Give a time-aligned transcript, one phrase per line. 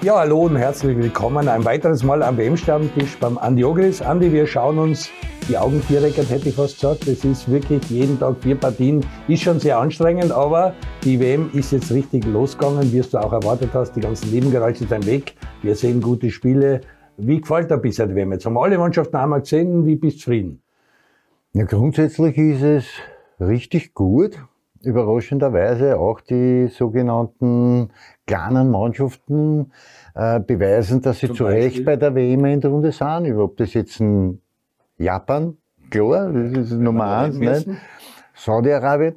[0.00, 4.00] Ja, hallo und herzlich willkommen ein weiteres Mal am WM-Stammtisch beim Andi Ogris.
[4.00, 5.10] Andi, wir schauen uns
[5.48, 7.08] die Augen viereckert, hätte ich fast gesagt.
[7.08, 9.04] Das ist wirklich jeden Tag vier Partien.
[9.26, 10.72] Ist schon sehr anstrengend, aber
[11.02, 13.96] die WM ist jetzt richtig losgegangen, wie du auch erwartet hast.
[13.96, 15.34] Die ganzen Nebengeräusche sind weg.
[15.62, 16.82] Wir sehen gute Spiele.
[17.16, 18.30] Wie gefällt dir bisher die WM?
[18.30, 19.84] Jetzt haben wir alle Mannschaften einmal gesehen.
[19.84, 20.62] Wie bist du zufrieden?
[21.54, 22.84] Ja, grundsätzlich ist es
[23.40, 24.38] richtig gut
[24.82, 27.90] überraschenderweise auch die sogenannten
[28.26, 29.72] kleinen Mannschaften
[30.14, 33.36] äh, beweisen, dass sie Zum zu Recht bei der WM in der Runde sind.
[33.38, 34.40] Ob das jetzt ein
[34.98, 35.56] Japan,
[35.90, 37.68] klar, das ist Nummer eins, nicht?
[38.34, 39.16] Saudi-Arabien,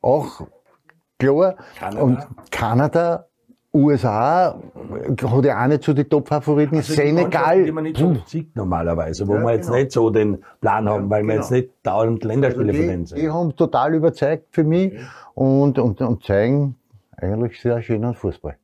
[0.00, 0.46] auch
[1.18, 1.56] klar.
[1.78, 2.02] Kanada.
[2.02, 3.27] Und Kanada
[3.78, 4.60] USA
[5.22, 6.76] hat ja auch nicht so die Top-Favoriten.
[6.76, 7.64] Also Senegal.
[7.64, 9.78] Die man nicht so sieht normalerweise, wo ja, wir jetzt genau.
[9.78, 11.32] nicht so den Plan haben, weil genau.
[11.32, 13.22] wir jetzt nicht dauernd Länderspiele also von sind.
[13.22, 15.00] Die haben total überzeugt für mich ja.
[15.34, 16.76] und, und, und zeigen
[17.16, 18.56] eigentlich sehr schönen Fußball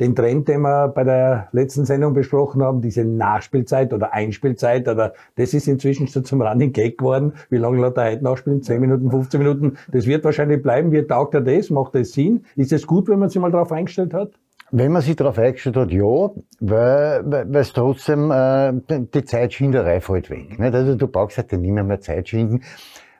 [0.00, 5.12] den Trend, den wir bei der letzten Sendung besprochen haben, diese Nachspielzeit oder Einspielzeit, oder
[5.36, 7.34] das ist inzwischen schon zum Running Gag geworden.
[7.50, 8.62] Wie lange lässt er heute nachspielen?
[8.62, 9.76] 10 Minuten, 15 Minuten?
[9.92, 10.90] Das wird wahrscheinlich bleiben.
[10.90, 11.68] Wie taugt er das?
[11.68, 12.44] Macht das Sinn?
[12.56, 14.30] Ist es gut, wenn man sich mal darauf eingestellt hat?
[14.72, 20.30] Wenn man sich darauf eingestellt hat, ja, weil, weil es trotzdem äh, die Zeitschinderei fällt
[20.30, 20.58] weg.
[20.58, 20.74] Nicht?
[20.74, 22.62] Also du brauchst halt nicht mehr, mehr Zeit schinden.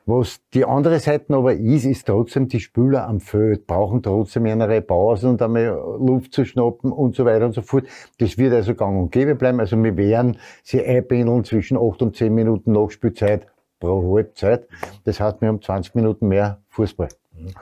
[0.06, 4.80] Was die andere Seite aber ist, ist trotzdem, die Spüler am Feld brauchen trotzdem eine
[4.80, 5.66] Pause und einmal
[5.98, 7.84] Luft zu schnappen und so weiter und so fort.
[8.18, 9.60] Das wird also gang und gäbe bleiben.
[9.60, 13.46] Also wir werden sie einpendeln zwischen 8 und 10 Minuten Nachspielzeit
[13.78, 14.66] pro Halbzeit.
[15.04, 17.08] Das heißt, wir haben 20 Minuten mehr Fußball.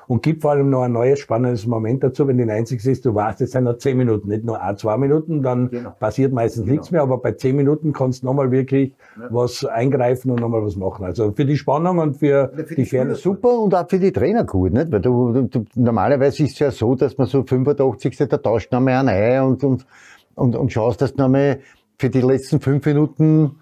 [0.07, 3.15] Und gibt vor allem noch ein neues spannendes Moment dazu, wenn die einzige ist, du
[3.15, 5.91] weißt, es sind noch zehn Minuten, nicht nur ein, zwei Minuten, dann genau.
[5.99, 6.73] passiert meistens genau.
[6.73, 9.29] nichts mehr, aber bei zehn Minuten kannst du nochmal wirklich ja.
[9.31, 11.05] was eingreifen und nochmal was machen.
[11.05, 13.23] Also für die Spannung und für, ja, für die, die Fairness.
[13.23, 14.91] Super und auch für die Trainer gut, nicht?
[14.91, 18.17] Weil du, du, normalerweise ist es ja so, dass man so 85.
[18.17, 19.87] da tauscht nochmal einen ein und, und,
[20.35, 21.61] und, und schaust, dass du nochmal
[21.99, 23.57] für die letzten fünf Minuten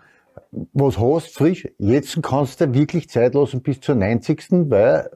[0.72, 1.68] was hast, frisch.
[1.78, 4.46] Jetzt kannst du wirklich Zeit lassen bis zur 90.
[4.70, 5.10] weil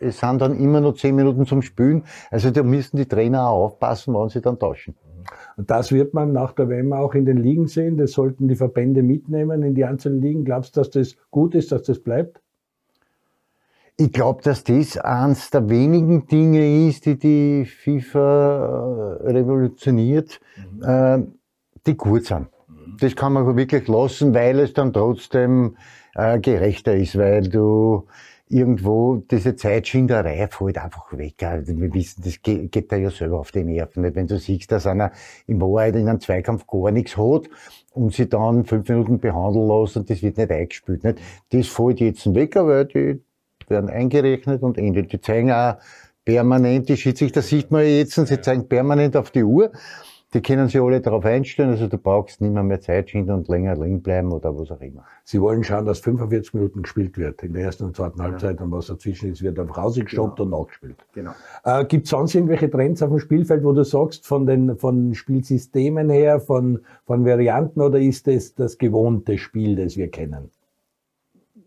[0.00, 2.04] es sind dann immer noch zehn Minuten zum Spülen.
[2.30, 4.94] Also da müssen die Trainer auch aufpassen, wann sie dann tauschen.
[5.56, 7.96] Und das wird man nach der WM auch in den Ligen sehen.
[7.96, 10.44] Das sollten die Verbände mitnehmen in die einzelnen Ligen.
[10.44, 12.40] Glaubst du, dass das gut ist, dass das bleibt?
[14.00, 20.82] Ich glaube, dass das eines der wenigen Dinge ist, die die FIFA äh, revolutioniert, mhm.
[20.84, 21.26] äh,
[21.84, 22.46] die gut sind.
[22.68, 22.96] Mhm.
[23.00, 25.76] Das kann man wirklich lassen, weil es dann trotzdem
[26.14, 28.06] äh, gerechter ist, weil du
[28.50, 31.34] irgendwo diese Zeitschinderei fällt einfach weg.
[31.40, 34.14] Wir wissen, das geht, da ja selber auf die Nerven.
[34.14, 35.12] Wenn du siehst, dass einer
[35.46, 37.48] in Wahrheit in einem Zweikampf gar nichts hat
[37.92, 41.04] und sie dann fünf Minuten behandeln lässt und das wird nicht eingespielt.
[41.04, 41.18] Nicht?
[41.50, 43.20] Das fällt jetzt weg, aber die
[43.68, 45.12] werden eingerechnet und endet.
[45.12, 45.76] Die zeigen auch
[46.24, 49.72] permanent, die Schiedsrichter sieht man jetzt, und sie zeigen permanent auf die Uhr
[50.34, 53.48] die können sich alle darauf einstellen, also du brauchst nicht mehr, mehr Zeit schinden und
[53.48, 55.04] länger liegen bleiben oder was auch immer.
[55.24, 57.42] Sie wollen schauen, dass 45 Minuten gespielt wird.
[57.42, 60.56] In der ersten und zweiten Halbzeit und was dazwischen ist, wird einfach rausgestoppt genau.
[60.56, 60.96] und nachgespielt.
[61.14, 61.30] Genau.
[61.64, 65.14] Äh, Gibt es sonst irgendwelche Trends auf dem Spielfeld, wo du sagst, von den von
[65.14, 70.50] Spielsystemen her, von, von Varianten oder ist das das gewohnte Spiel, das wir kennen?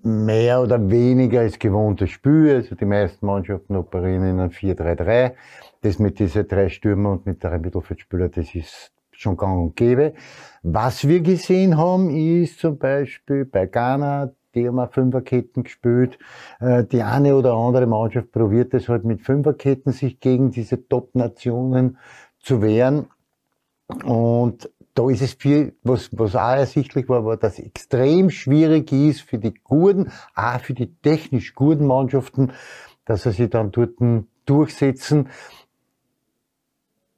[0.03, 2.55] mehr oder weniger als gewohntes Spiel.
[2.55, 5.33] Also die meisten Mannschaften operieren in einem 4-3-3
[5.81, 10.13] das mit diesen drei Stürmer und mit drei Mittelfeldspieler, das ist schon gang und gäbe.
[10.63, 16.17] Was wir gesehen haben, ist zum Beispiel bei Ghana, die haben auch Fünferketten gespielt.
[16.59, 21.97] Äh, die eine oder andere Mannschaft probiert es halt mit Fünferketten, sich gegen diese Top-Nationen
[22.39, 23.07] zu wehren.
[24.03, 29.21] Und da ist es viel, was, was auch ersichtlich war, war, dass extrem schwierig ist
[29.21, 32.51] für die guten, auch für die technisch guten Mannschaften,
[33.05, 33.95] dass sie sich dann dort
[34.45, 35.29] durchsetzen.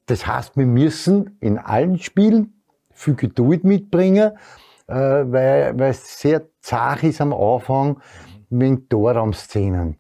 [0.06, 4.34] Das heißt, wir müssen in allen Spielen viel Geduld mitbringen,
[4.88, 8.02] äh, weil, weil es sehr zart ist am Anfang
[8.50, 9.98] mit Torraumszenen.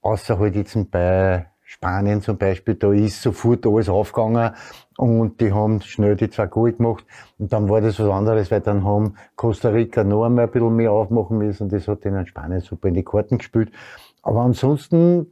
[0.00, 4.54] Außer halt jetzt bei Spanien zum Beispiel, da ist sofort alles aufgegangen
[4.98, 7.04] und die haben schnell die zwei Goal gemacht
[7.38, 10.76] und dann war das was anderes, weil dann haben Costa Rica noch einmal ein bisschen
[10.76, 13.72] mehr aufmachen müssen und das hat ihnen Spanien super in die Karten gespielt.
[14.22, 15.26] Aber ansonsten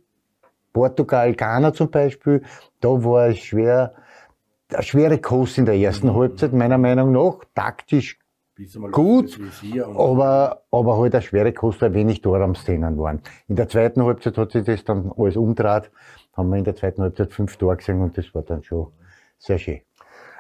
[0.75, 2.43] Portugal, Ghana zum Beispiel,
[2.81, 3.95] da war es schwer,
[4.71, 6.17] eine schwere Kost in der ersten mhm.
[6.17, 8.19] Halbzeit, meiner Meinung nach, taktisch
[8.93, 9.41] gut,
[9.97, 13.21] aber, aber halt eine schwere Kost, weil wenig Torraumszenen waren.
[13.49, 15.91] In der zweiten Halbzeit hat sich das dann alles umdraht,
[16.37, 18.89] haben wir in der zweiten Halbzeit fünf Tore gesehen und das war dann schon
[19.39, 19.81] sehr schön.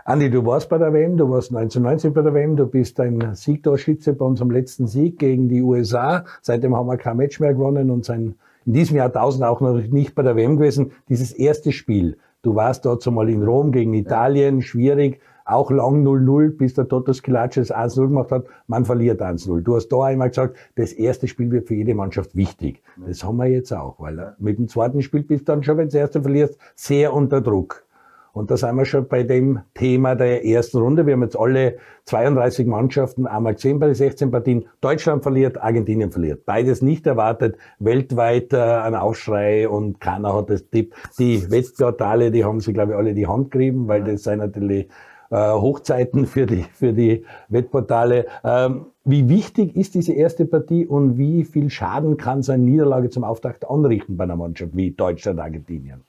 [0.04, 3.34] Andi, du warst bei der WM, du warst 1990 bei der WM, du bist ein
[3.34, 6.24] Siegtorschütze bei unserem letzten Sieg gegen die USA.
[6.42, 8.34] Seitdem haben wir kein Match mehr gewonnen und sein
[8.66, 10.92] in diesem Jahr 1000 auch noch nicht bei der WM gewesen.
[11.08, 16.50] Dieses erste Spiel, Du warst dort mal in Rom gegen Italien, schwierig, auch lang 0-0,
[16.58, 18.44] bis der Toto Skilacci das 1-0 gemacht hat.
[18.66, 19.62] Man verliert 1-0.
[19.62, 22.82] Du hast da einmal gesagt, das erste Spiel wird für jede Mannschaft wichtig.
[22.98, 25.88] Das haben wir jetzt auch, weil mit dem zweiten Spiel bist du dann schon, wenn
[25.88, 27.86] du das erste verlierst, sehr unter Druck.
[28.34, 31.06] Und da sind wir schon bei dem Thema der ersten Runde.
[31.06, 31.76] Wir haben jetzt alle
[32.06, 34.66] 32 Mannschaften einmal gesehen bei den 16 Partien.
[34.80, 36.44] Deutschland verliert, Argentinien verliert.
[36.44, 37.56] Beides nicht erwartet.
[37.78, 40.96] Weltweit äh, ein Aufschrei und keiner hat das Tipp.
[41.16, 44.88] Die Wettportale, die haben sich, glaube ich, alle die Hand gerieben, weil das sind natürlich
[45.30, 48.26] äh, Hochzeiten für die, für die Wettportale.
[48.42, 53.10] Ähm, wie wichtig ist diese erste Partie und wie viel Schaden kann so eine Niederlage
[53.10, 56.00] zum Auftakt anrichten bei einer Mannschaft wie Deutschland, Argentinien?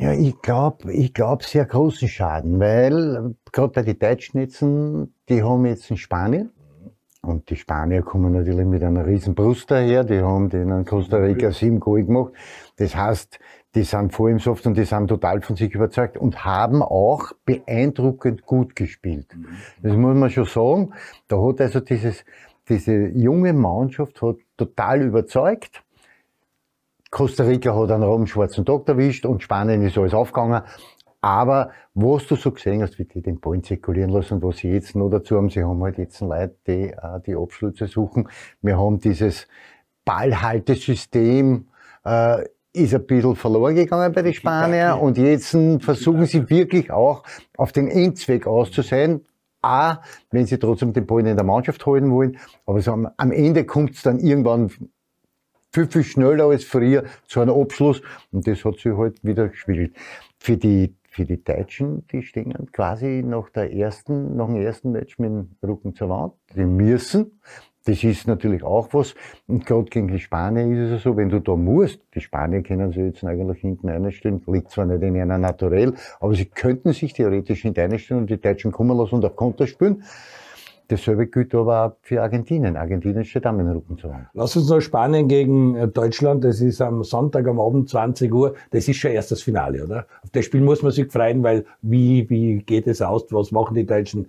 [0.00, 5.42] Ja, ich glaube, ich glaube sehr großen Schaden, weil gerade bei den Deutschen jetzt, die
[5.42, 6.50] haben jetzt in Spanien
[7.20, 11.16] und die Spanier kommen natürlich mit einer riesen Brust daher, die haben den in Costa
[11.16, 12.32] Rica sieben Goal gemacht.
[12.76, 13.38] Das heißt,
[13.74, 17.32] die sind vor im Soft und die sind total von sich überzeugt und haben auch
[17.44, 19.26] beeindruckend gut gespielt.
[19.82, 20.92] Das muss man schon sagen.
[21.28, 22.24] Da hat also dieses,
[22.68, 25.82] diese junge Mannschaft hat total überzeugt.
[27.12, 30.62] Costa Rica hat einen rabenschwarzen Tag erwischt und Spanien ist alles aufgegangen.
[31.20, 34.70] Aber was du so gesehen hast, wie die den Ball zirkulieren lassen und was sie
[34.70, 38.28] jetzt noch dazu haben, sie haben halt jetzt Leute, die äh, die Abschlüsse suchen.
[38.62, 39.46] Wir haben dieses
[40.06, 41.68] Ballhaltesystem,
[42.06, 47.24] äh, ist ein bisschen verloren gegangen bei den Spaniern und jetzt versuchen sie wirklich auch
[47.58, 49.26] auf den Endzweck auszusehen.
[49.60, 49.98] A,
[50.30, 53.64] wenn sie trotzdem den Ball in der Mannschaft halten wollen, aber so am, am Ende
[53.64, 54.72] kommt es dann irgendwann
[55.72, 59.94] viel, viel schneller als früher zu einem Abschluss und das hat sich halt wieder gespielt.
[60.38, 65.18] Für die, für die Deutschen, die stehen quasi nach der ersten, nach dem ersten Match
[65.18, 66.34] mit dem Rücken zur Wand.
[66.54, 67.38] Die müssen.
[67.84, 69.14] Das ist natürlich auch was.
[69.48, 72.92] Und gerade gegen die Spanier ist es so, wenn du da musst, die Spanier können
[72.92, 77.12] sich jetzt eigentlich hinten einstellen, liegt zwar nicht in einer Naturell, aber sie könnten sich
[77.12, 80.04] theoretisch hinten einstellen und die Deutschen kommen lassen und auf Konter spielen.
[80.92, 82.76] Dasselbe gilt aber auch für Argentinien.
[82.76, 84.14] Argentinien steht auch mit dem Rücken zu.
[84.34, 86.44] Lass uns noch Spanien gegen äh, Deutschland.
[86.44, 88.54] Das ist am Sonntag am Abend 20 Uhr.
[88.72, 90.06] Das ist schon erst das Finale, oder?
[90.22, 93.24] Auf das Spiel muss man sich freuen, weil wie, wie geht es aus?
[93.30, 94.28] Was machen die Deutschen?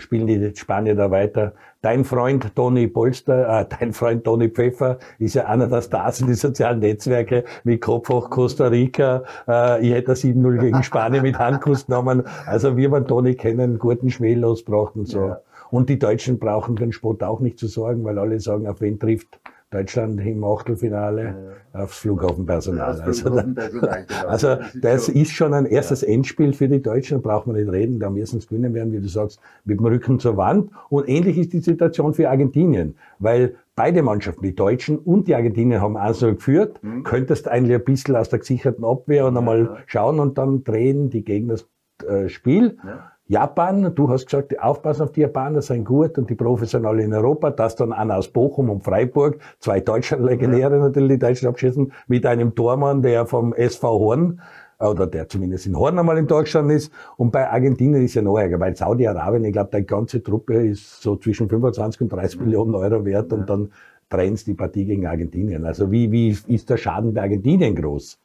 [0.00, 1.52] Spielen die Spanier da weiter?
[1.80, 6.26] Dein Freund Toni Polster, äh, dein Freund Toni Pfeffer ist ja einer der Stars in
[6.26, 9.22] den sozialen Netzwerke wie Kopfhoch Costa Rica.
[9.46, 12.24] Äh, ich hätte 7-0 gegen Spanien mit Handkuss genommen.
[12.46, 15.28] Also wir man Toni kennen, guten Schmäh losgebracht und so.
[15.28, 15.40] Ja.
[15.70, 18.98] Und die Deutschen brauchen den Sport auch nicht zu sorgen, weil alle sagen, auf wen
[18.98, 21.80] trifft Deutschland im Achtelfinale ja.
[21.82, 22.96] aufs Flughafenpersonal.
[22.96, 24.26] Ja, also, Flughafenpersonal genau.
[24.26, 26.08] also das ist schon ein erstes ja.
[26.08, 29.00] Endspiel für die Deutschen, da braucht man nicht reden, da müssen sie gewinnen werden, wie
[29.00, 30.70] du sagst, mit dem Rücken zur Wand.
[30.88, 35.82] Und ähnlich ist die Situation für Argentinien, weil beide Mannschaften, die Deutschen und die Argentinier
[35.82, 37.02] haben auch so geführt, mhm.
[37.02, 41.24] könntest eigentlich ein bisschen aus der gesicherten Abwehr und einmal schauen und dann drehen die
[41.24, 42.78] Gegner das äh, Spiel.
[43.28, 47.50] Japan, du hast gesagt, aufpassen auf die Japaner, sind gut und die professionell in Europa,
[47.50, 50.82] das dann einer aus Bochum und Freiburg, zwei deutsche Legionäre ja.
[50.82, 54.40] natürlich, die Deutschen abschießen, mit einem Tormann, der vom SV Horn,
[54.80, 56.92] oder der zumindest in Horn einmal Tor gestanden ist.
[57.16, 61.02] Und bei Argentinien ist ja noch ärger, weil Saudi-Arabien, ich glaube, die ganze Truppe ist
[61.02, 62.46] so zwischen 25 und 30 ja.
[62.46, 63.72] Millionen Euro wert und dann
[64.08, 65.66] trennt die Partie gegen Argentinien.
[65.66, 68.18] Also wie, wie ist der Schaden bei Argentinien groß?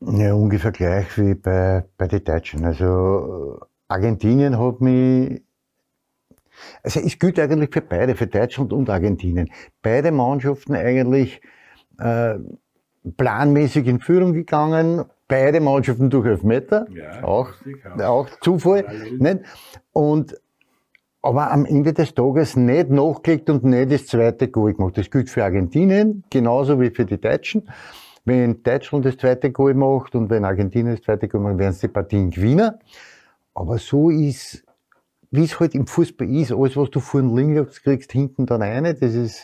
[0.00, 2.64] Ja, ungefähr gleich wie bei, bei den Deutschen.
[2.64, 5.42] Also Argentinien hat mich
[6.82, 9.50] also es gilt eigentlich für beide, für Deutschland und Argentinien.
[9.82, 11.40] Beide Mannschaften eigentlich
[11.98, 12.34] äh,
[13.16, 17.52] planmäßig in Führung gegangen, beide Mannschaften durch Elfmeter, ja, auch,
[18.02, 18.84] auch Zufall.
[19.18, 19.40] Nicht?
[19.92, 20.38] Und
[21.22, 24.96] aber am Ende des Tages nicht nachgelegt und nicht das zweite Goal gemacht.
[24.96, 27.68] Das gilt für Argentinien, genauso wie für die Deutschen.
[28.24, 31.88] Wenn Deutschland das zweite Goal macht und wenn Argentinien das zweite Goal macht, werden sie
[31.88, 32.72] die Partien gewinnen.
[33.54, 34.64] Aber so ist,
[35.30, 38.94] wie es halt im Fußball ist, alles, was du vorne links kriegst, hinten dann eine,
[38.94, 39.42] das ist,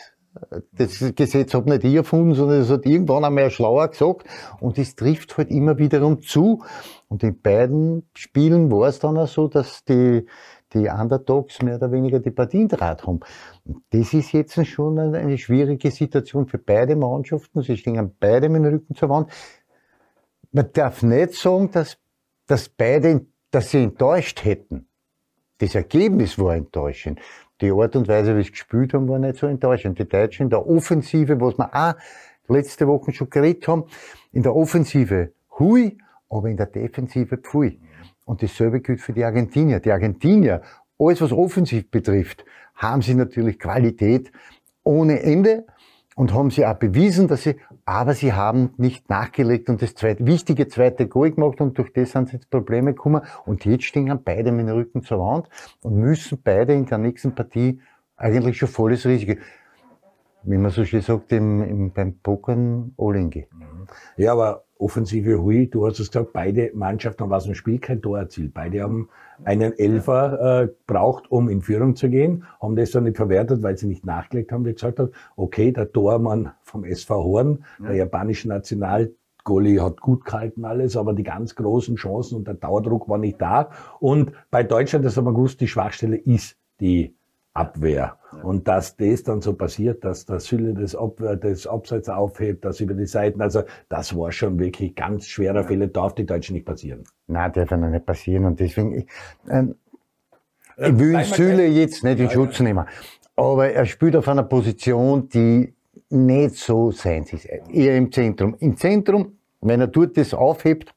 [0.71, 4.27] das Gesetz hat nicht ich erfunden, sondern es hat irgendwann einmal ein Schlauer gesagt
[4.59, 6.63] und es trifft halt immer wiederum zu.
[7.07, 10.25] Und in beiden Spielen war es dann auch so, dass die,
[10.73, 13.21] die Underdogs mehr oder weniger die Partien draht haben.
[13.89, 17.61] Das ist jetzt schon eine, eine schwierige Situation für beide Mannschaften.
[17.63, 19.31] Sie stehen beide mit dem Rücken zur Wand.
[20.51, 21.97] Man darf nicht sagen, dass,
[22.45, 24.87] dass beide dass sie enttäuscht hätten.
[25.59, 27.19] Das Ergebnis war enttäuschend.
[27.61, 29.97] Die Art und Weise, wie sie gespielt haben, war nicht so enttäuschend.
[29.97, 31.95] Die Deutschen in der Offensive, was wir auch
[32.47, 33.85] letzte Woche schon geredet haben,
[34.31, 35.97] in der Offensive hui,
[36.29, 37.79] aber in der Defensive pfui.
[38.25, 39.79] Und dasselbe gilt für die Argentinier.
[39.79, 40.61] Die Argentinier,
[40.99, 44.31] alles was offensiv betrifft, haben sie natürlich Qualität
[44.83, 45.65] ohne Ende.
[46.17, 50.25] und haben sie auch bewiesen, dass sie, aber sie haben nicht nachgelegt und das zweite,
[50.25, 54.19] wichtige zweite Goal gemacht und durch das sind sie jetzt Probleme gekommen und jetzt stehen
[54.25, 55.47] beide mit dem Rücken zur Wand
[55.83, 57.79] und müssen beide in der nächsten Partie
[58.17, 59.39] eigentlich schon volles Risiko,
[60.43, 63.47] wie man so schön sagt, im, im, beim Pokern all gehen.
[64.17, 68.01] Ja, aber Offensive Hui, du hast es gesagt, beide Mannschaften haben aus dem Spiel kein
[68.01, 68.53] Tor erzielt.
[68.53, 69.07] Beide haben
[69.45, 73.77] einen Elfer äh, braucht, um in Führung zu gehen, haben das dann nicht verwertet, weil
[73.77, 77.87] sie nicht nachgelegt haben, wie gesagt hat, okay, der Tormann vom SV Horn, ja.
[77.87, 79.11] der japanische National
[79.43, 83.41] Goalie hat gut gehalten alles, aber die ganz großen Chancen und der Dauerdruck war nicht
[83.41, 83.69] da.
[84.01, 87.15] Und bei Deutschland, das haben wir gewusst, die Schwachstelle ist die
[87.53, 88.17] Abwehr.
[88.43, 92.81] Und dass das dann so passiert, dass der Sülle das, Ab das Abseits aufhebt, das
[92.81, 96.65] über die Seiten, also das war schon wirklich ganz schwerer Fehler, darf die Deutschen nicht
[96.65, 97.03] passieren.
[97.27, 99.07] Nein, darf ja noch nicht passieren und deswegen, ich,
[99.49, 99.75] ähm,
[100.75, 102.85] ich will Süle jetzt nicht in Schutz nehmen,
[103.37, 105.73] aber er spielt auf einer Position, die
[106.09, 108.55] nicht so sein ist, eher im Zentrum.
[108.59, 110.93] Im Zentrum, wenn er dort das aufhebt,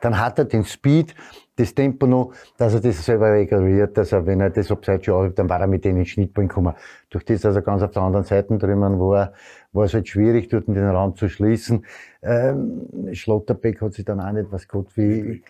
[0.00, 1.14] dann hat er den Speed,
[1.56, 5.34] das Tempo noch, dass er das selber reguliert, dass er, wenn er das Abseits schon
[5.34, 6.74] dann war er mit denen in Schnittball gekommen.
[7.08, 9.32] Durch das, dass er ganz auf der anderen Seite drüben war,
[9.72, 11.86] war es halt schwierig, dort in den Raum zu schließen.
[12.22, 15.42] Ähm, Schlotterbeck hat sich dann auch nicht, was Gott wie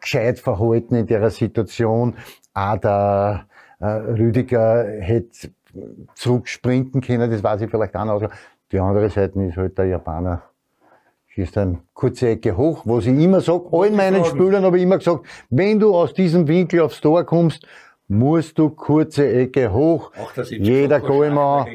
[0.00, 2.14] gescheit verhalten in der Situation.
[2.54, 3.46] Auch der
[3.80, 5.50] äh, Rüdiger hätte
[6.14, 8.30] zurücksprinten können, das weiß ich vielleicht auch noch.
[8.72, 10.42] Die andere Seite ist halt der Japaner
[11.30, 14.98] schießt eine kurze Ecke hoch, was ich immer sage, allen meinen Spielern habe ich immer
[14.98, 17.66] gesagt, wenn du aus diesem Winkel aufs Tor kommst,
[18.10, 20.10] musst du kurze Ecke hoch.
[20.20, 21.66] Ach, jeder Golmer,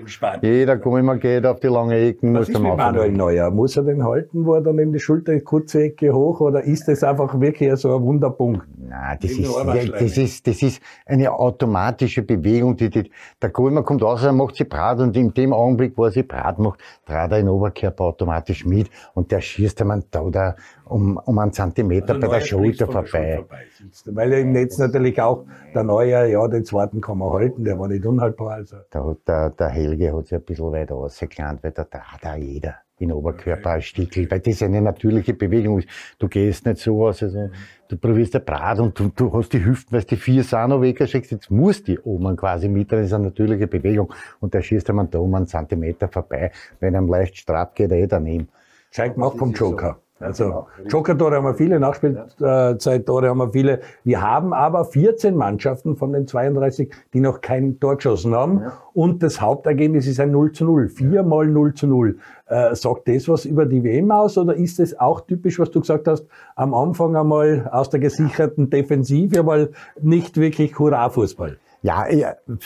[0.42, 2.76] jeder Golmer geht auf die lange Ecken, muss er machen.
[2.76, 6.42] Manuel Neuer, muss er den halten, wo er dann eben die Schulter kurze Ecke hoch,
[6.42, 8.68] oder ist das einfach wirklich so ein Wunderpunkt?
[8.78, 9.56] Nein, das ist,
[9.94, 13.10] das ist, das ist eine automatische Bewegung, die, die
[13.42, 16.24] der Golmer kommt raus, er macht sie Brat und in dem Augenblick, wo er sie
[16.24, 21.18] Brat macht, trat er in Oberkörper automatisch mit und der schießt einmal da oder um,
[21.18, 23.36] um einen Zentimeter also bei der Schulter vorbei.
[23.38, 23.66] vorbei
[24.06, 27.88] Weil im Netz natürlich auch der Neue, ja, den zweiten kann man halten, der war
[27.88, 28.52] nicht unhaltbar.
[28.52, 28.78] Also.
[28.94, 32.36] Der, der, der Helge hat sich ein bisschen weiter rausgeklärt, weil da, da hat auch
[32.36, 35.90] jeder in Oberkörper als Stickel, weil das eine natürliche Bewegung ist.
[36.18, 37.50] Du gehst nicht so aus, also
[37.90, 40.82] du probierst ein Brat und du, du hast die Hüften, weil du die vier Sano
[40.82, 44.90] weggeschickt, jetzt musst die oben quasi mit, das ist eine natürliche Bewegung und der schießt
[44.90, 48.48] einmal da um einen Zentimeter vorbei, wenn er leicht straff geht, er eh daneben.
[48.92, 50.00] Scheint gemacht vom Joker.
[50.26, 50.68] Also genau.
[50.88, 53.82] Joker-Tore haben wir viele, Nachspielzeit-Tore haben wir viele.
[54.04, 58.62] Wir haben aber 14 Mannschaften von den 32, die noch kein Tor geschossen haben.
[58.62, 58.74] Ja.
[58.94, 60.90] Und das Hauptergebnis ist ein 0 zu 0.
[60.90, 62.18] Viermal 0 zu 0.
[62.48, 65.82] Äh, sagt das was über die WM aus oder ist es auch typisch, was du
[65.82, 69.70] gesagt hast, am Anfang einmal aus der gesicherten Defensive, aber
[70.02, 71.58] nicht wirklich Hurra-Fußball?
[71.82, 72.06] Ja,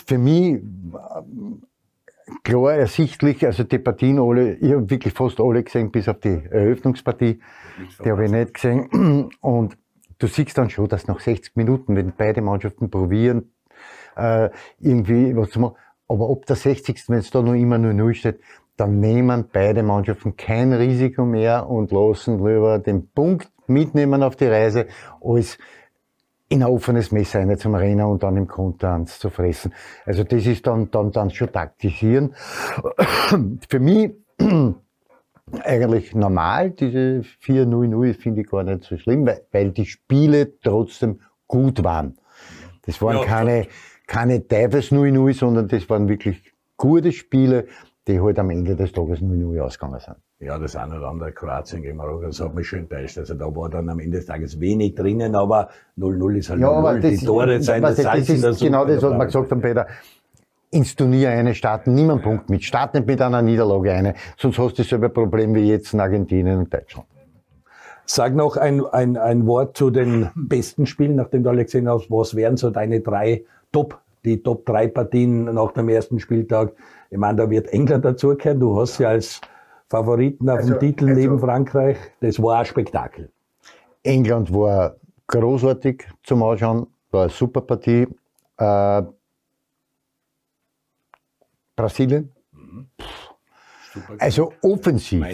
[0.06, 0.62] für mich
[2.44, 6.42] klar ersichtlich, also die Partien alle, ich habe wirklich fast alle gesehen, bis auf die
[6.50, 7.40] Eröffnungspartie,
[8.04, 9.30] die habe ich nicht gesehen.
[9.42, 9.78] Und
[10.18, 13.52] du siehst dann schon, dass nach 60 Minuten, wenn beide Mannschaften probieren,
[14.16, 15.76] äh, irgendwie was zu machen,
[16.08, 17.10] aber ob der 60.
[17.10, 18.40] wenn es da noch immer nur null steht,
[18.76, 24.48] dann nehmen beide Mannschaften kein Risiko mehr und lassen lieber den Punkt mitnehmen auf die
[24.48, 24.88] Reise,
[25.22, 25.58] als
[26.50, 29.72] in ein offenes Messer eine zum Rennen und dann im Konter ans zu fressen.
[30.06, 32.34] Also das ist dann, dann, dann schon taktisieren.
[33.70, 34.12] Für mich
[35.64, 41.22] eigentlich normal, diese 4-0-0 finde ich gar nicht so schlimm, weil, weil die Spiele trotzdem
[41.48, 42.18] gut waren.
[42.86, 43.68] Das waren ja, keine,
[44.08, 46.42] keine Teufels 0-0, sondern das waren wirklich
[46.78, 47.68] gute Spiele,
[48.08, 50.18] die halt am Ende des Tages 0-0 ausgegangen sind.
[50.40, 53.18] Ja, das eine oder andere Kroatien gegen Marokko, das hat mich schon enttäuscht.
[53.18, 56.82] Also da war dann am Ende des Tages wenig drinnen, aber 0-0 ist halt ja,
[56.82, 59.88] 0 Die Tore sein das, das, das ist Genau das, was wir gesagt haben, Peter.
[60.72, 62.64] Ins Turnier eine starten, nimm einen Punkt mit.
[62.64, 64.14] Start nicht mit einer Niederlage eine.
[64.38, 67.08] Sonst hast du dasselbe Problem wie jetzt in Argentinien und Deutschland.
[68.06, 72.10] Sag noch ein, ein, ein Wort zu den besten Spielen, nachdem du alle gesehen hast.
[72.10, 76.74] Was wären so deine drei Top, die Top drei Partien nach dem ersten Spieltag?
[77.10, 78.60] Ich meine, da wird England dazugehören.
[78.60, 79.42] Du hast ja als
[79.90, 81.98] Favoriten auf also, dem Titel also, neben Frankreich.
[82.22, 83.32] Das war ein Spektakel.
[84.04, 84.96] England war
[85.28, 88.08] großartig zum Anschauen, war eine super Partie.
[88.58, 89.04] Äh,
[91.76, 92.32] Brasilien.
[92.52, 92.88] Mhm.
[94.20, 95.26] Also offensiv.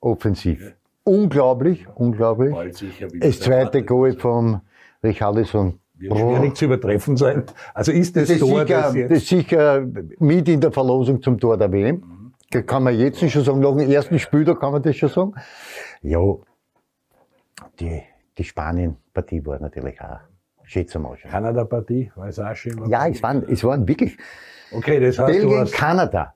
[0.00, 0.60] Offensiv.
[0.60, 0.70] Ja.
[1.04, 2.54] Unglaublich, unglaublich.
[3.20, 4.60] Das zweite Goal vom
[5.02, 5.78] Richarlison.
[5.98, 7.44] Wird schwierig zu übertreffen sein.
[7.72, 9.86] Also ist das, das Tor, sicher, das, das ist sicher
[10.18, 11.96] mit in der Verlosung zum Tor der WM.
[11.96, 15.08] Mhm kann man jetzt schon sagen, nach dem ersten Spiel, da kann man das schon
[15.08, 15.34] sagen.
[16.02, 16.20] Ja,
[17.80, 18.02] die,
[18.38, 20.20] die Spanien-Partie war natürlich auch
[20.64, 21.30] schön zum Anschauen.
[21.30, 22.88] Kanada-Partie, war es auch schön?
[22.88, 24.16] Ja, es waren, es waren wirklich
[24.72, 26.34] okay, das heißt, Belgien, Kanada.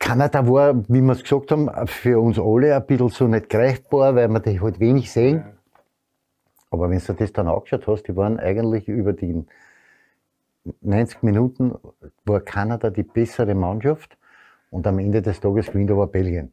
[0.00, 4.16] Kanada war, wie wir es gesagt haben, für uns alle ein bisschen so nicht greifbar,
[4.16, 5.44] weil wir die halt wenig sehen.
[6.72, 9.44] Aber wenn du das dann angeschaut hast, die waren eigentlich über die
[10.80, 11.74] 90 Minuten,
[12.24, 14.16] war Kanada die bessere Mannschaft
[14.70, 16.50] und am Ende des Tages gewinnt aber Belgien.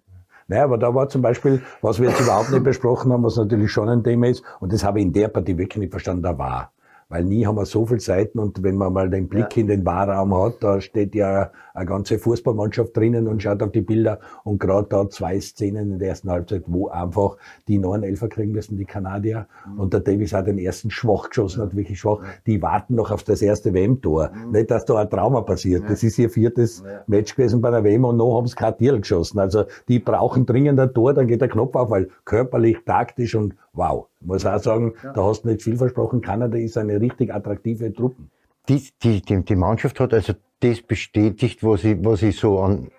[0.47, 3.71] Naja, aber da war zum Beispiel, was wir jetzt überhaupt nicht besprochen haben, was natürlich
[3.71, 6.37] schon ein Thema ist, und das habe ich in der Partie wirklich nicht verstanden, da
[6.37, 6.73] war
[7.09, 9.61] weil nie haben wir so viele Seiten und wenn man mal den Blick ja.
[9.61, 13.81] in den Wahrraum hat, da steht ja eine ganze Fußballmannschaft drinnen und schaut auf die
[13.81, 17.37] Bilder und gerade da zwei Szenen in der ersten Halbzeit, wo einfach
[17.67, 19.79] die neuen Elfer kriegen müssen, die Kanadier mhm.
[19.79, 23.23] und der Davis hat den ersten schwach geschossen, hat wirklich schwach, die warten noch auf
[23.23, 24.31] das erste WM-Tor.
[24.31, 24.51] Mhm.
[24.51, 25.83] Nicht, dass da ein Trauma passiert.
[25.83, 25.89] Ja.
[25.89, 26.83] Das ist ihr viertes.
[27.07, 29.39] Match gewesen bei der WM und noch haben sie kein Tier geschossen.
[29.39, 33.55] Also die brauchen dringend ein Tor, dann geht der Knopf auf, weil körperlich, taktisch und
[33.79, 34.07] wow.
[34.19, 35.13] Ich muss auch sagen, ja.
[35.13, 36.21] da hast du nicht viel versprochen.
[36.21, 38.21] Kanada ist eine richtig attraktive Truppe.
[38.67, 42.91] Die, die, die, die Mannschaft hat also das bestätigt, was ich, was ich so an,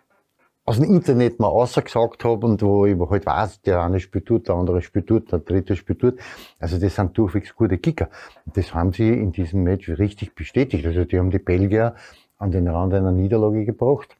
[0.65, 4.49] aus dem Internet mal ausgesagt habe und wo ich halt weiß, der eine spielt dort,
[4.49, 6.19] der andere spielt dort, der dritte spielt dort.
[6.59, 8.09] Also das sind durchwegs gute Kicker.
[8.47, 10.87] Und das haben sie in diesem Match richtig bestätigt.
[10.87, 11.95] Also die haben die Belgier
[12.39, 14.17] an den Rand einer Niederlage gebracht.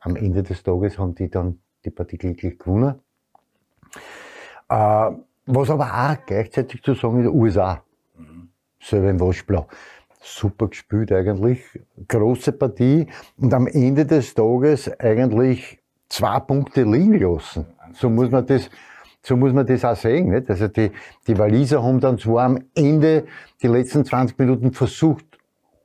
[0.00, 2.96] Am Ende des Tages haben die dann die Partie glücklich gewonnen.
[4.68, 5.10] Äh,
[5.46, 7.82] was aber auch gleichzeitig zu sagen in den USA.
[8.16, 8.48] Mhm.
[8.80, 9.66] Selber im Waschblau.
[10.20, 11.62] Super gespielt eigentlich.
[12.08, 13.06] Große Partie.
[13.36, 17.66] Und am Ende des Tages eigentlich zwei Punkte liegen lassen.
[17.92, 18.70] So muss man das,
[19.22, 20.30] so muss man das auch sehen.
[20.30, 20.48] Nicht?
[20.48, 20.90] Also die,
[21.26, 23.26] die Waliser haben dann zwar am Ende
[23.62, 25.26] die letzten 20 Minuten versucht,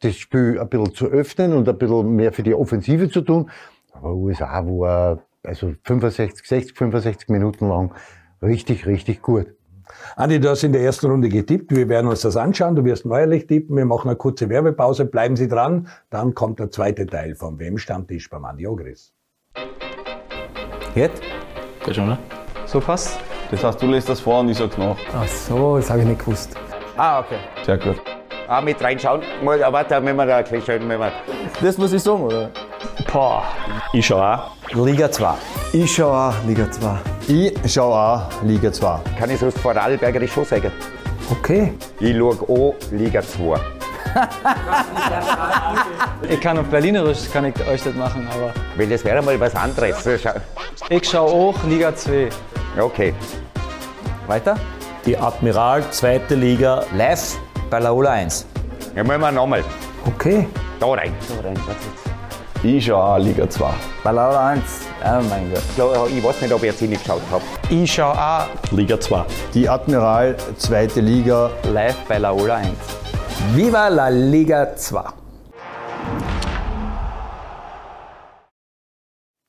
[0.01, 3.50] das Spiel ein bisschen zu öffnen und ein bisschen mehr für die Offensive zu tun.
[3.92, 7.94] Aber USA war also 65, 60, 65 Minuten lang
[8.41, 9.48] richtig, richtig gut.
[10.15, 11.75] Andi, du hast in der ersten Runde getippt.
[11.75, 12.75] Wir werden uns das anschauen.
[12.75, 13.75] Du wirst neuerlich tippen.
[13.75, 15.05] Wir machen eine kurze Werbepause.
[15.05, 15.88] Bleiben Sie dran.
[16.10, 19.13] Dann kommt der zweite Teil vom WM-Stammtisch beim Andi Ogris.
[20.96, 21.22] Jetzt?
[21.86, 22.17] Geht schon, ne?
[22.65, 23.19] So passt?
[23.51, 24.98] Das heißt, du lässt das vor und ich sag's nach.
[25.14, 26.55] Ach so, das habe ich nicht gewusst.
[26.98, 27.40] Ah, okay.
[27.66, 27.96] Sehr gut.
[28.48, 29.22] Ah, mit reinschauen.
[29.44, 31.11] Mal, warte, wenn wir da gleich schauen, wenn wir.
[31.61, 32.51] Das muss ich sagen, oder?
[33.11, 33.44] Boah.
[33.94, 34.58] Ich schau auch.
[34.74, 35.34] Liga 2.
[35.74, 36.98] Ich schau auch Liga 2.
[37.27, 39.00] Ich schau auch Liga 2.
[39.18, 40.72] Kann ich sonst Vorarlbergerisch schon sagen?
[41.32, 41.74] Okay.
[42.00, 43.60] Ich schau auch Liga 2.
[46.29, 48.53] ich kann auf Berlinerisch kann ich euch das machen, aber.
[48.75, 50.08] Weil das wäre mal was anderes.
[50.90, 52.29] Ich schau auch Liga 2.
[52.79, 53.14] Okay.
[54.27, 54.55] Weiter?
[55.05, 57.38] Die Admiral, zweite Liga, live
[57.70, 58.46] bei Laola 1.
[58.96, 59.64] Ja, machen wir nochmal.
[60.05, 60.48] Okay.
[60.79, 61.14] Da rein.
[61.27, 61.58] Da rein,
[62.61, 63.69] ich schaue auch Liga 2.
[64.03, 64.61] Bei Laura 1.
[65.01, 66.09] Oh mein Gott.
[66.09, 67.43] Ich weiß nicht, ob ich jetzt nicht geschaut habe.
[67.69, 69.24] Ich schaue auch Liga 2.
[69.53, 71.51] Die Admiral, zweite Liga.
[71.72, 72.69] Live bei Laola 1.
[73.53, 75.03] Viva la Liga 2.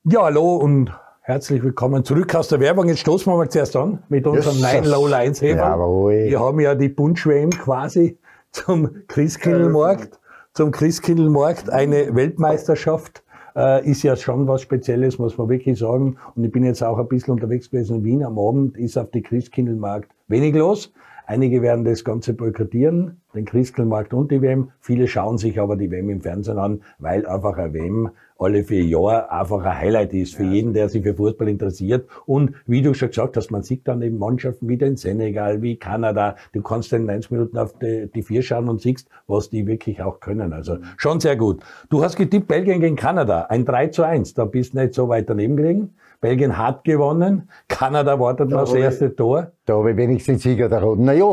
[0.04, 0.92] Ja, hallo und
[1.22, 2.86] herzlich willkommen zurück aus der Werbung.
[2.88, 4.72] Jetzt stoßen wir mal zuerst an mit unserem yes.
[4.72, 5.76] neuen Low Lines Heber.
[5.76, 8.18] Wir haben ja die Bunschwem quasi
[8.52, 10.19] zum Christkindlmarkt
[10.52, 13.22] zum Christkindlmarkt eine Weltmeisterschaft
[13.56, 16.16] äh, ist ja schon was Spezielles, muss man wirklich sagen.
[16.34, 18.24] Und ich bin jetzt auch ein bisschen unterwegs gewesen in Wien.
[18.24, 20.92] Am Abend ist auf die Christkindlmarkt wenig los.
[21.26, 24.72] Einige werden das Ganze boykottieren, den Christkindlmarkt und die WM.
[24.80, 28.10] Viele schauen sich aber die WM im Fernsehen an, weil einfach eine WM
[28.40, 32.09] alle vier Jahre einfach ein Highlight ist für jeden, der sich für Fußball interessiert.
[32.26, 35.76] Und wie du schon gesagt hast, man sieht dann eben Mannschaften wie den Senegal, wie
[35.76, 36.37] Kanada.
[36.53, 40.03] Du kannst in 90 Minuten auf die, die vier schauen und siehst, was die wirklich
[40.03, 40.53] auch können.
[40.53, 41.62] Also schon sehr gut.
[41.90, 44.35] Du hast getippt Belgien gegen Kanada, ein 3 zu 1.
[44.35, 45.94] Da bist du nicht so weit daneben gelegen.
[46.20, 47.48] Belgien hat gewonnen.
[47.68, 49.53] Kanada wartet noch das erste Tor.
[49.64, 51.05] Da habe ich wenigstens Sieger der Roten.
[51.05, 51.26] Naja,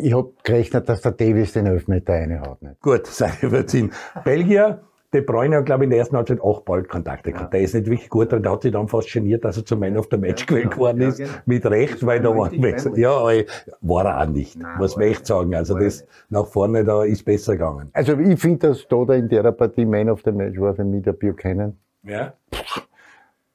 [0.00, 2.58] ich habe gerechnet, dass der Davis den Elfmeter reinhaut.
[2.80, 3.92] Gut, sei überziehen.
[4.24, 4.80] Belgier
[5.14, 7.54] De Bruyne hat, glaube ich, in der ersten Halbzeit auch bald Kontakte gehabt.
[7.54, 7.58] Ja.
[7.58, 9.80] Der ist nicht wirklich gut und der hat sich dann fast geniert, dass er zum
[9.80, 11.16] Man of the Match ja, gewählt geworden ist.
[11.16, 11.30] Genau.
[11.46, 12.98] Mit Recht, weil da war Wechsel.
[12.98, 13.32] Ja, aber
[13.80, 14.56] war er auch nicht.
[14.56, 15.54] Nein, muss man echt sagen.
[15.54, 17.88] Also das nach vorne da ist besser gegangen.
[17.94, 21.02] Also ich finde, dass da in der Partie Man of the Match war für mich
[21.04, 21.78] der Buchanan.
[22.02, 22.34] Ja.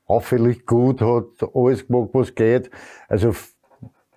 [0.06, 2.72] Auffällig gut, hat alles gemacht, was geht.
[3.08, 3.32] Also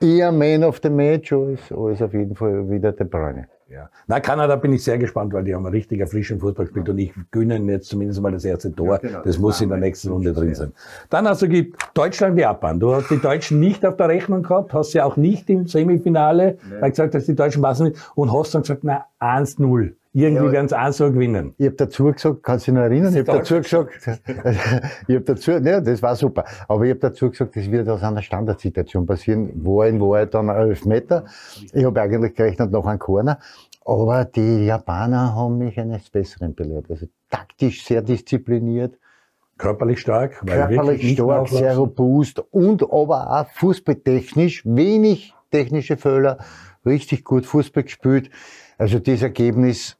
[0.01, 3.49] eher Man of the Match als, als auf jeden Fall wieder De Bruyne.
[3.69, 3.91] Ja.
[4.07, 6.99] Na, Kanada bin ich sehr gespannt, weil die haben einen richtig erfrischenden Fußball gespielt und
[6.99, 8.95] ich gönne ihnen jetzt zumindest mal das erste Tor.
[8.95, 9.23] Ja, genau.
[9.23, 10.73] Das muss in der nächsten Runde drin sein.
[11.11, 12.79] Dann hast du gibt Deutschland, Japan.
[12.79, 16.59] Du hast die Deutschen nicht auf der Rechnung gehabt, hast sie auch nicht im Semifinale,
[16.81, 16.91] nee.
[16.91, 19.95] gesagt hast, die Deutschen passen nicht und hast dann gesagt, na, 1-0.
[20.19, 21.53] Irgendwie ja, werden sie auch so gewinnen.
[21.59, 23.13] Ich habe dazu gesagt, kannst du dich noch erinnern?
[23.13, 23.91] Ich habe dazu gesagt,
[25.09, 26.47] ich habe dazu, ne, das war super.
[26.69, 29.51] Aber ich habe dazu gesagt, das wird aus einer Standardsituation passieren.
[29.63, 31.27] War in Wahrheit dann elf Meter.
[31.71, 33.41] Ich habe eigentlich gerechnet noch einen Corner.
[33.85, 36.87] Aber die Japaner haben mich eines Besseren belehrt.
[36.89, 38.97] Also taktisch sehr diszipliniert,
[39.59, 45.99] Körperlich stark, weil körperlich wirklich nicht stark, sehr robust und aber auch fußballtechnisch, wenig technische
[45.99, 46.39] Fehler,
[46.87, 48.31] richtig gut Fußball gespielt.
[48.79, 49.97] Also das Ergebnis,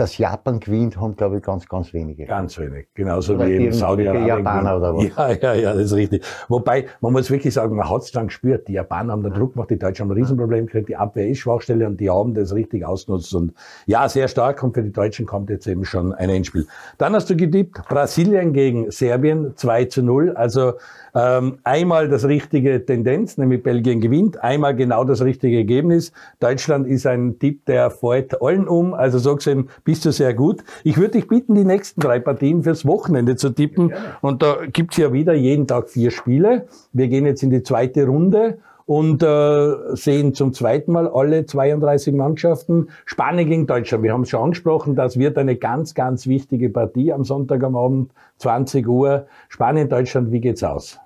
[0.00, 2.24] dass Japan gewinnt, haben glaube ich ganz, ganz wenige.
[2.24, 2.88] Ganz wenig.
[2.94, 4.26] Genauso Oder wie die in Saudi-Arabien.
[4.26, 5.04] Japaner oder was?
[5.16, 6.24] Ja, ja, ja, das ist richtig.
[6.48, 8.66] Wobei, man muss wirklich sagen, man hat es dann gespürt.
[8.66, 11.38] Die Japaner haben den Druck gemacht, die Deutschen haben ein Riesenproblem gekriegt, die Abwehr ist
[11.38, 13.34] Schwachstelle und die haben das richtig ausgenutzt.
[13.34, 13.52] Und
[13.84, 16.66] ja, sehr stark und für die Deutschen kommt jetzt eben schon ein Endspiel.
[16.96, 20.30] Dann hast du getippt, Brasilien gegen Serbien 2 zu 0.
[20.30, 20.74] Also
[21.14, 26.12] ähm, einmal das richtige Tendenz, nämlich Belgien gewinnt, einmal genau das richtige Ergebnis.
[26.38, 28.94] Deutschland ist ein Tipp, der fällt allen um.
[28.94, 30.62] Also so gesehen bist du sehr gut.
[30.84, 33.92] Ich würde dich bitten, die nächsten drei Partien fürs Wochenende zu tippen.
[34.20, 36.68] Und da gibt's ja wieder jeden Tag vier Spiele.
[36.92, 42.14] Wir gehen jetzt in die zweite Runde und äh, sehen zum zweiten Mal alle 32
[42.14, 42.90] Mannschaften.
[43.04, 44.04] Spanien gegen Deutschland.
[44.04, 47.74] Wir haben es schon angesprochen, das wird eine ganz, ganz wichtige Partie am Sonntag am
[47.74, 49.26] Abend, 20 Uhr.
[49.48, 51.00] Spanien, Deutschland, wie geht's aus?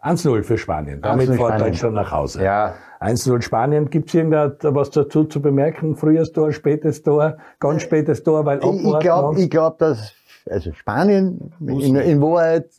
[0.00, 1.00] 1-0 für Spanien.
[1.00, 1.60] Damit 1-0 fährt.
[1.60, 2.44] Deutschland nach Hause.
[2.44, 3.90] Ja, 1-0 Spanien.
[3.90, 5.96] Gibt's irgendwas dazu zu bemerken?
[5.96, 10.14] Frühes Tor, spätes Tor, ganz spätes Tor, weil ich, glaube, ich glaub, dass
[10.50, 12.70] also Spanien in, in Wahrheit,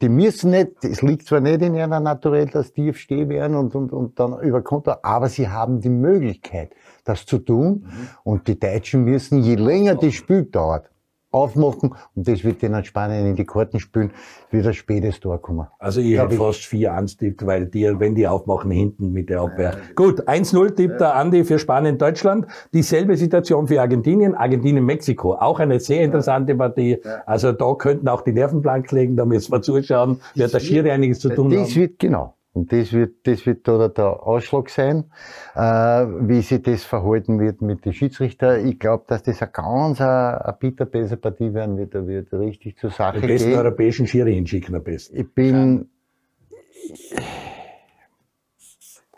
[0.00, 3.74] die müssen nicht, es liegt zwar nicht in ihrer Naturell, dass die stehen werden und,
[3.74, 6.72] und, und dann über Konto, aber sie haben die Möglichkeit,
[7.04, 7.86] das zu tun.
[8.24, 10.90] Und die Deutschen müssen, je länger das Spiel dauert,
[11.32, 14.12] aufmachen und das wird denen Spanien in die Karten spielen,
[14.50, 15.66] wird ein spätes Tor kommen.
[15.78, 16.18] Also ich ich.
[16.18, 19.76] fast 4-1 tippt, weil die, wenn die aufmachen, hinten mit der Abwehr.
[19.96, 22.46] Gut, 1-0 tippt der Andi für Spanien, Deutschland.
[22.72, 25.34] Dieselbe Situation für Argentinien, Argentinien, Mexiko.
[25.34, 26.98] Auch eine sehr interessante Partie.
[27.26, 30.20] Also da könnten auch die Nerven blank legen, da müssen wir zuschauen.
[30.34, 31.74] Wird der Schiri einiges zu tun Das haben.
[31.74, 32.34] wird, genau.
[32.54, 35.10] Und das wird, das wird da der Ausschlag sein,
[35.54, 38.58] äh, wie sich das verhalten wird mit den Schiedsrichter.
[38.58, 41.94] Ich glaube, dass das eine ganz eine, eine bitterböse Partie werden wird.
[41.94, 43.58] Da wird richtig zur Sache Den besten gehen.
[43.58, 45.16] europäischen Schiri hinschicken am besten.
[45.16, 45.88] Ich bin,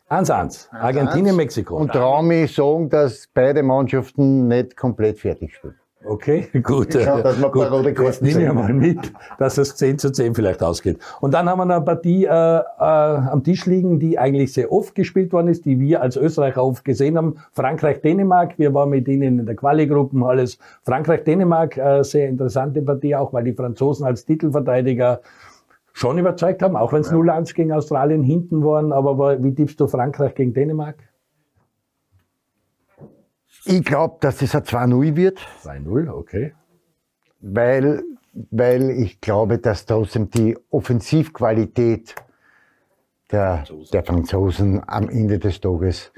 [0.09, 0.71] 1-1.
[0.71, 1.77] Argentinien, Mexiko.
[1.77, 5.75] und traue mich sagen, dass beide Mannschaften nicht komplett fertig spielen.
[6.07, 6.95] Okay, gut.
[6.95, 7.99] Ja, dass wir gut.
[7.99, 10.99] Das nehme ich mal mit, dass es 10 zu 10 vielleicht ausgeht.
[11.21, 14.71] Und dann haben wir noch eine Partie äh, äh, am Tisch liegen, die eigentlich sehr
[14.71, 17.37] oft gespielt worden ist, die wir als Österreicher oft gesehen haben.
[17.53, 20.59] Frankreich-Dänemark, wir waren mit ihnen in der Quali-Gruppen, alles.
[20.85, 25.21] Frankreich-Dänemark, äh, sehr interessante Partie auch, weil die Franzosen als Titelverteidiger
[25.93, 28.93] schon überzeugt haben, auch wenn es 0-1 gegen Australien hinten waren.
[28.93, 30.97] Aber wie tippst du Frankreich gegen Dänemark?
[33.67, 35.39] Ich glaube, dass das ein 2-0 wird.
[35.63, 36.53] 2-0, okay.
[37.41, 38.03] weil,
[38.51, 42.15] weil ich glaube, dass trotzdem die Offensivqualität
[43.31, 46.13] der, der Franzosen am Ende des Tages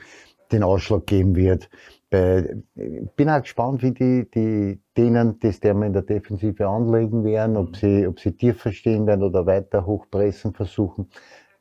[0.52, 1.68] den Ausschlag geben wird.
[2.11, 7.56] Ich bin auch gespannt, wie die, die denen das der in der Defensive anlegen werden,
[7.56, 11.09] ob sie, ob sie tiefer stehen werden oder weiter hochpressen versuchen.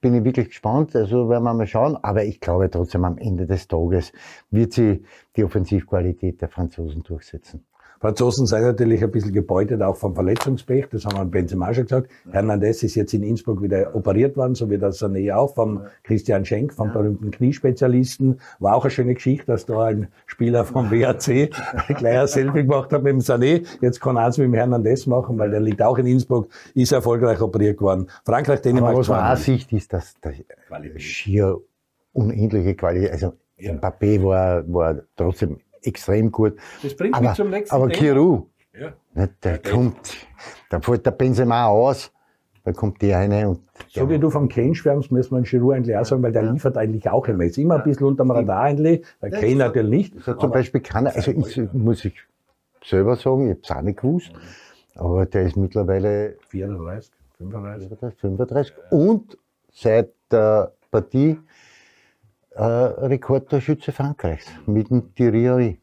[0.06, 1.98] Bin ich wirklich gespannt, also werden wir mal schauen.
[2.04, 4.12] Aber ich glaube trotzdem am Ende des Tages
[4.52, 5.04] wird sie
[5.36, 7.66] die Offensivqualität der Franzosen durchsetzen.
[8.00, 10.88] Franzosen sind natürlich ein bisschen gebeutet, auch vom Verletzungspech.
[10.92, 12.10] Das haben wir Benzema schon gesagt.
[12.32, 16.46] Hernandez ist jetzt in Innsbruck wieder operiert worden, so wie das Sané auch, vom Christian
[16.46, 18.40] Schenk, vom berühmten Kniespezialisten.
[18.60, 21.50] War auch eine schöne Geschichte, dass da ein Spieler vom WAC
[21.98, 23.66] gleich ein Selfie gemacht hat mit dem Sané.
[23.82, 26.92] Jetzt kann er es mit dem Hernandez machen, weil der liegt auch in Innsbruck, ist
[26.92, 28.08] erfolgreich operiert worden.
[28.26, 29.38] Frankreich, Dänemark, Aber was man auch 2-0.
[29.38, 30.34] sieht, ist, dass der
[30.68, 31.02] Qualität.
[31.02, 31.58] schier
[32.14, 33.74] unendliche Qualität, also Ja.
[33.74, 36.56] Mbappé war, war trotzdem extrem gut.
[36.84, 37.88] Das bringt Aber, mich zum nächsten aber.
[37.90, 38.94] Kiru, Ja.
[39.14, 40.28] ne, der kommt,
[40.70, 42.12] da fällt der Benzema aus,
[42.64, 45.76] da kommt der eine und So wie du vom Kane schwärmst, müssen wir den Giroud
[45.76, 47.44] eigentlich auch sagen, weil der liefert eigentlich auch immer.
[47.44, 49.06] Ist immer ein bisschen unterm Radar eigentlich.
[49.22, 50.24] Der Kane natürlich nicht.
[50.26, 52.16] so zum Beispiel kann er, also ich, muss ich
[52.84, 54.32] selber sagen, ich habe es auch nicht gewusst,
[54.96, 58.18] aber der ist mittlerweile 34, 35.
[58.20, 59.38] 35 und
[59.72, 61.38] seit der Partie
[62.56, 65.80] äh, Rekordtorschütze Frankreichs mit dem Thierry.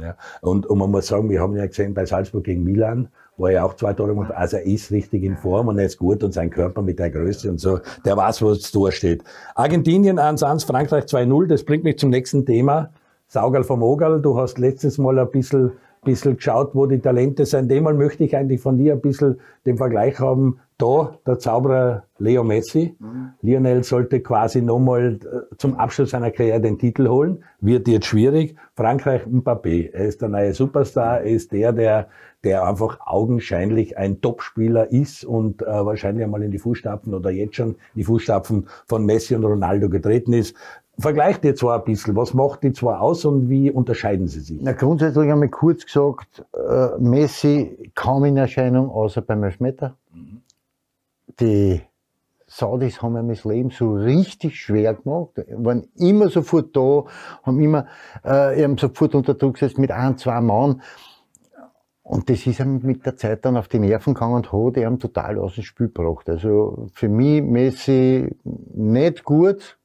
[0.00, 0.16] Ja.
[0.40, 3.64] Und, und man muss sagen, wir haben ja gesehen bei Salzburg gegen Milan, wo er
[3.64, 4.32] auch zwei Tore gemacht.
[4.34, 7.10] Also er ist richtig in Form und er ist gut und sein Körper mit der
[7.10, 9.22] Größe und so, der weiß, wo es steht.
[9.54, 11.46] Argentinien 1-1, Frankreich 2-0.
[11.46, 12.90] Das bringt mich zum nächsten Thema.
[13.28, 15.72] Saugal vom Ogal, du hast letztes Mal ein bisschen,
[16.04, 17.70] bisschen geschaut, wo die Talente sind.
[17.70, 20.60] Demal möchte ich eigentlich von dir ein bisschen den Vergleich haben.
[20.78, 22.96] Da, der Zauberer Leo Messi.
[23.42, 27.44] Lionel sollte quasi nochmal äh, zum Abschluss seiner Karriere den Titel holen.
[27.60, 28.56] Wird jetzt schwierig.
[28.74, 29.92] Frankreich Mbappé.
[29.92, 31.20] Er ist der neue Superstar.
[31.20, 32.08] Er ist der, der,
[32.42, 37.54] der einfach augenscheinlich ein Topspieler ist und äh, wahrscheinlich einmal in die Fußstapfen oder jetzt
[37.54, 40.56] schon in die Fußstapfen von Messi und Ronaldo getreten ist.
[40.98, 42.16] Vergleicht die zwei ein bisschen.
[42.16, 44.58] Was macht die zwei aus und wie unterscheiden sie sich?
[44.60, 49.96] Na, grundsätzlich einmal kurz gesagt, äh, Messi kaum in Erscheinung, außer beim Elfmeter.
[51.40, 51.82] Die
[52.46, 57.04] Saudis haben ihm das Leben so richtig schwer gemacht, waren immer sofort da,
[57.42, 57.86] haben immer
[58.24, 60.82] äh, eben sofort unter Druck gesetzt mit ein, zwei Mann.
[62.02, 64.98] Und das ist ihm mit der Zeit dann auf die Nerven gegangen und hat ihm
[64.98, 66.28] total aus dem Spiel gebracht.
[66.28, 69.78] Also für mich Messi nicht gut.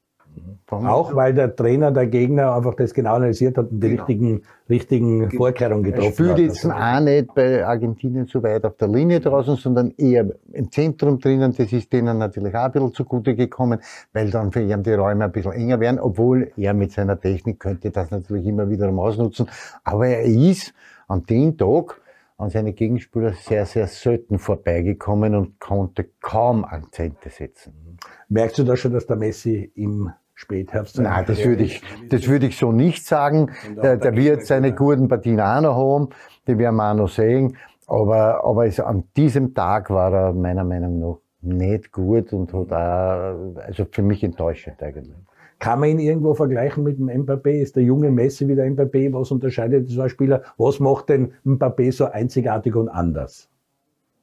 [0.72, 5.32] Auch weil der Trainer, der Gegner einfach das genau analysiert hat und die richtigen, richtigen
[5.32, 6.40] Vorkehrungen Er getroffen spielt hat.
[6.40, 10.72] jetzt Also, auch nicht bei Argentinien so weit auf der Linie draußen, sondern eher im
[10.72, 11.56] Zentrum drinnen.
[11.58, 13.80] Das ist denen natürlich auch ein bisschen zugute gekommen,
[14.14, 17.60] weil dann für ihn die Räume ein bisschen enger werden, obwohl er mit seiner Technik
[17.60, 19.48] könnte das natürlich immer wieder ausnutzen.
[19.84, 20.74] Aber er ist
[21.08, 22.00] an dem Tag
[22.38, 27.89] an seine Gegenspieler sehr, sehr selten vorbeigekommen und konnte kaum Akzente setzen.
[28.30, 31.00] Merkst du da schon, dass der Messi im Spätherbst...
[31.00, 33.52] Nein, das würde ich, das würde ich so nicht sagen.
[33.82, 36.10] Der, der wird seine guten Partien auch noch haben,
[36.48, 37.58] die werden wir auch noch sehen.
[37.88, 42.72] Aber, aber es, an diesem Tag war er meiner Meinung nach nicht gut und hat
[42.72, 45.16] auch, also für mich enttäuschend eigentlich.
[45.60, 47.50] Kann man ihn irgendwo vergleichen mit dem Mbappé?
[47.50, 49.12] Ist der junge Messi wie der Mbappé?
[49.12, 50.44] Was unterscheidet die zwei Spieler?
[50.58, 53.50] Was macht den Mbappé so einzigartig und anders?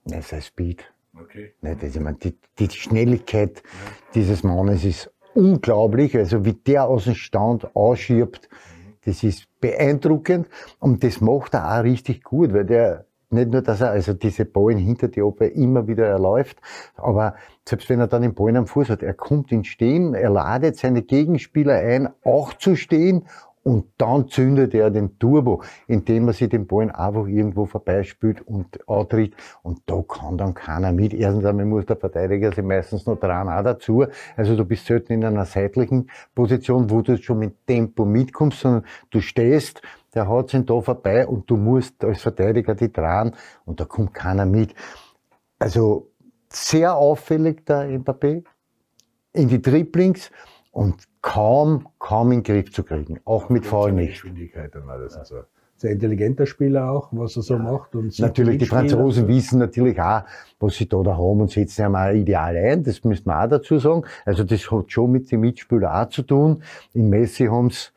[0.06, 0.84] Das ist ein Speed.
[1.20, 1.52] Okay.
[1.60, 1.82] Nicht?
[1.82, 3.62] Also, ich meine, die, die Schnelligkeit
[4.14, 6.16] dieses Mannes ist unglaublich.
[6.16, 8.48] Also wie der aus dem Stand ausschiebt,
[9.04, 10.48] das ist beeindruckend.
[10.78, 14.44] Und das macht er auch richtig gut, weil der nicht nur, dass er also diese
[14.44, 16.58] Ballen hinter die Oper immer wieder erläuft,
[16.94, 17.34] aber
[17.68, 20.76] selbst wenn er dann den Ball am Fuß hat, er kommt ins Stehen, er ladet
[20.76, 23.24] seine Gegenspieler ein, auch zu stehen
[23.66, 28.78] und dann zündet er den Turbo, indem er sich den Ball einfach irgendwo vorbeispielt und
[28.88, 29.34] antritt.
[29.64, 31.12] Und da kann dann keiner mit.
[31.12, 34.06] Erstens einmal muss der Verteidiger sich meistens noch dran auch dazu.
[34.36, 38.84] Also du bist selten in einer seitlichen Position, wo du schon mit Tempo mitkommst, sondern
[39.10, 39.82] du stehst,
[40.14, 44.14] der haut ihn da vorbei und du musst als Verteidiger die dran und da kommt
[44.14, 44.76] keiner mit.
[45.58, 46.12] Also
[46.50, 48.44] sehr auffällig der Mbappé
[49.32, 50.30] in die Dribblings
[50.70, 53.18] und kaum, kaum in den Griff zu kriegen.
[53.24, 54.12] Auch mit Foul nicht.
[54.12, 55.16] Geschwindigkeit und alles.
[55.16, 55.40] Also
[55.76, 57.96] sehr intelligenter Spieler auch, was er so macht.
[57.96, 58.66] Und Natürlich, die.
[58.66, 60.22] Franzosen wissen natürlich auch,
[60.60, 62.84] was sie da, da haben und setzen ja mal ideal ein.
[62.84, 64.04] Das müssen wir auch dazu sagen.
[64.24, 66.62] Also das hat schon mit den Mitspielern auch zu tun.
[66.94, 67.92] In Messi haben's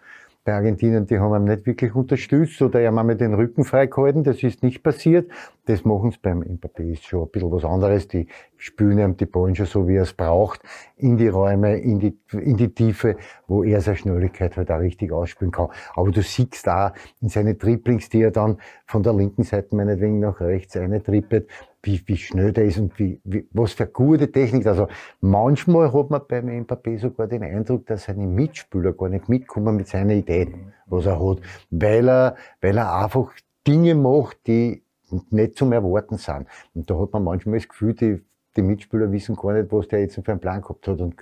[0.50, 4.24] bei Argentinien, die haben ihn nicht wirklich unterstützt oder haben einmal den Rücken freigehalten.
[4.24, 5.30] Das ist nicht passiert.
[5.66, 8.08] Das machen sie beim Mbappé ist schon ein bisschen was anderes.
[8.08, 8.26] Die
[8.58, 10.62] spielen ihm die Ballen schon so, wie er es braucht,
[10.98, 15.12] in die Räume, in die, in die Tiefe, wo er seine Schnelligkeit halt auch richtig
[15.12, 15.70] ausspielen kann.
[15.94, 18.58] Aber du siehst da in seine Dribblings, die er dann
[18.88, 21.48] von der linken Seite meinetwegen nach rechts eine trippet,
[21.84, 24.68] wie, wie schnell der ist und wie, wie, was für gute Technik.
[24.68, 24.88] Also
[25.22, 29.88] manchmal hat man beim Mbappé sogar den Eindruck, dass seine Mitspieler gar nicht mitkommen mit
[29.88, 31.40] seinen Ideen, was er hat,
[31.70, 33.34] weil er, weil er einfach
[33.66, 34.84] Dinge macht, die
[35.30, 36.48] nicht zum Erwarten sind.
[36.74, 38.22] Und da hat man manchmal das Gefühl, die,
[38.60, 41.00] die Mitspieler wissen gar nicht, was der jetzt für einen Plan gehabt hat.
[41.00, 41.16] Und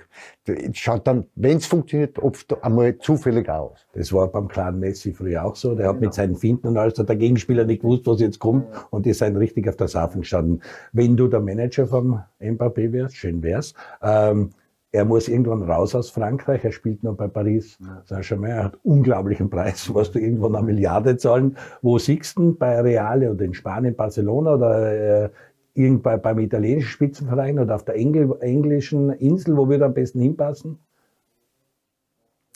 [0.72, 3.86] schaut dann, wenn es funktioniert, oft einmal zufällig aus.
[3.94, 5.74] Das war beim kleinen Messi früher auch so.
[5.74, 8.66] Der hat mit seinen Finten und alles, hat der Gegenspieler nicht gewusst, was jetzt kommt
[8.90, 10.62] und die sind richtig auf der Safen gestanden.
[10.92, 14.50] Wenn du der Manager vom Mbappé wärst, schön wär's, ähm,
[14.90, 19.50] er muss irgendwann raus aus Frankreich, er spielt noch bei Paris Saint-Germain, er hat unglaublichen
[19.50, 21.56] Preis, was du irgendwann eine Milliarde zahlen.
[21.82, 25.30] Wo siehst du denn bei Reale oder in Spanien, Barcelona oder äh,
[25.78, 30.20] irgend bei, beim italienischen Spitzenverein oder auf der Engl englischen Insel, wo wir am besten
[30.20, 30.78] hinpassen?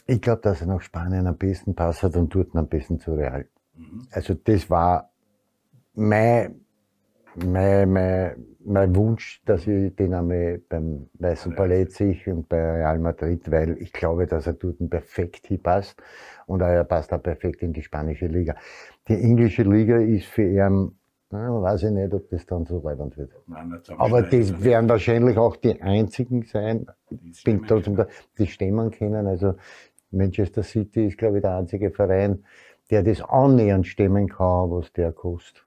[0.07, 3.47] Ich glaube, dass er nach Spanien am besten passt und dort am besten zu Real.
[4.11, 5.11] Also das war
[5.95, 6.61] mein,
[7.37, 12.99] mein, mein, mein Wunsch, dass ich den einmal beim Weißen Palais sehe und bei Real
[12.99, 16.03] Madrid, weil ich glaube, dass er dort perfekt hinpasst
[16.47, 18.57] und er passt auch perfekt in die spanische Liga.
[19.09, 20.97] Die englische Liga ist für ihn,
[21.33, 23.33] na, weiß ich nicht, ob das dann so relevant wird.
[23.97, 28.07] Aber das werden wahrscheinlich auch die einzigen sein, ich bin trotzdem da,
[28.39, 29.27] die stemmen können.
[29.27, 29.55] Also
[30.11, 32.45] Manchester City ist, glaube ich, der einzige Verein,
[32.91, 35.65] der das annähernd stemmen kann, was der kostet.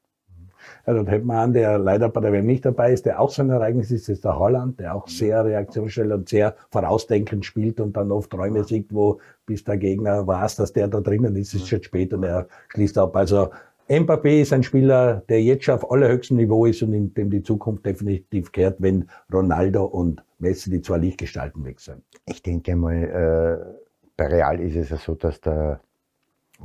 [0.88, 3.30] Ja, dann hätten wir einen, der leider bei der WM nicht dabei ist, der auch
[3.30, 7.80] so ein Ereignis ist, ist der Holland, der auch sehr reaktionsschnell und sehr vorausdenkend spielt
[7.80, 11.54] und dann oft Räume sieht, wo bis der Gegner weiß, dass der da drinnen ist,
[11.54, 13.16] ist schon spät und er schließt ab.
[13.16, 13.50] Also
[13.88, 17.44] Mbappé ist ein Spieler, der jetzt schon auf allerhöchstem Niveau ist und in dem die
[17.44, 22.02] Zukunft definitiv kehrt, wenn Ronaldo und Messi die zwei Lichtgestalten weg sind.
[22.26, 23.86] Ich denke mal, äh,
[24.18, 25.82] bei Real ist es ja so, dass der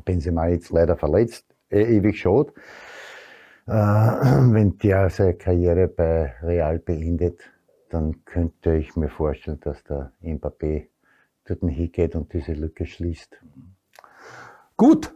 [0.05, 2.55] Benzema jetzt leider verletzt, äh, ewig schaut.
[3.67, 7.41] Äh, wenn der seine Karriere bei Real beendet,
[7.91, 10.87] dann könnte ich mir vorstellen, dass der Mbappé
[11.45, 13.43] dort hingeht und diese Lücke schließt.
[14.77, 15.15] Gut.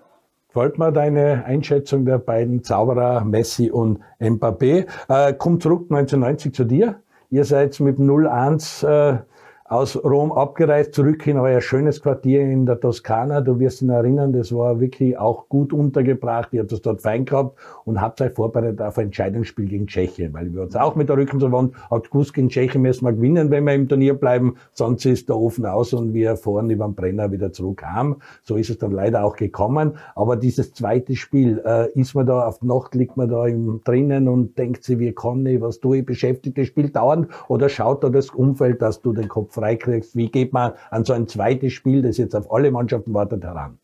[0.54, 4.86] Gefällt mir deine Einschätzung der beiden Zauberer, Messi und Mbappé.
[5.08, 7.00] Äh, kommt zurück 1990 zu dir.
[7.28, 9.18] Ihr seid mit 0-1 äh,
[9.66, 13.40] aus Rom abgereist, zurück in euer schönes Quartier in der Toskana.
[13.40, 16.50] Du wirst ihn erinnern, das war wirklich auch gut untergebracht.
[16.52, 20.34] Ihr habt es dort fein gehabt und habt euch vorbereitet auf ein Entscheidungsspiel gegen Tschechien,
[20.34, 23.14] weil wir uns auch mit der Rücken so waren, habt gewusst, gegen Tschechien müssen wir
[23.14, 26.84] gewinnen, wenn wir im Turnier bleiben, sonst ist der Ofen aus und wir fahren über
[26.84, 28.16] den Brenner wieder zurückkamen.
[28.42, 29.96] So ist es dann leider auch gekommen.
[30.14, 33.80] Aber dieses zweite Spiel, äh, ist man da auf die Nacht, liegt man da im,
[33.82, 37.70] drinnen und denkt sich, wie kann ich, was tue ich, beschäftigt das Spiel dauernd oder
[37.70, 40.16] schaut da das Umfeld, dass du den Kopf freikriegst?
[40.16, 43.78] Wie geht man an so ein zweites Spiel, das jetzt auf alle Mannschaften wartet, heran?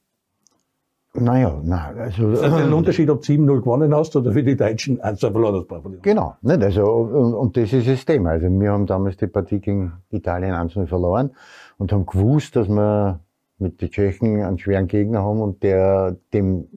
[1.12, 2.30] Naja, nein, also.
[2.30, 5.66] Ist das ein Unterschied, ob du 7-0 gewonnen hast oder für die Deutschen 1 verloren
[5.68, 6.02] hast?
[6.02, 6.62] Genau, nicht?
[6.62, 8.30] Also, und, und das ist das Thema.
[8.30, 11.32] Also, wir haben damals die Partie gegen Italien 1-0 verloren
[11.78, 13.18] und haben gewusst, dass wir
[13.58, 16.68] mit den Tschechen einen schweren Gegner haben und der, dem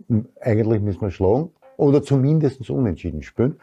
[0.42, 3.60] eigentlich müssen wir schlagen oder zumindest unentschieden spielen.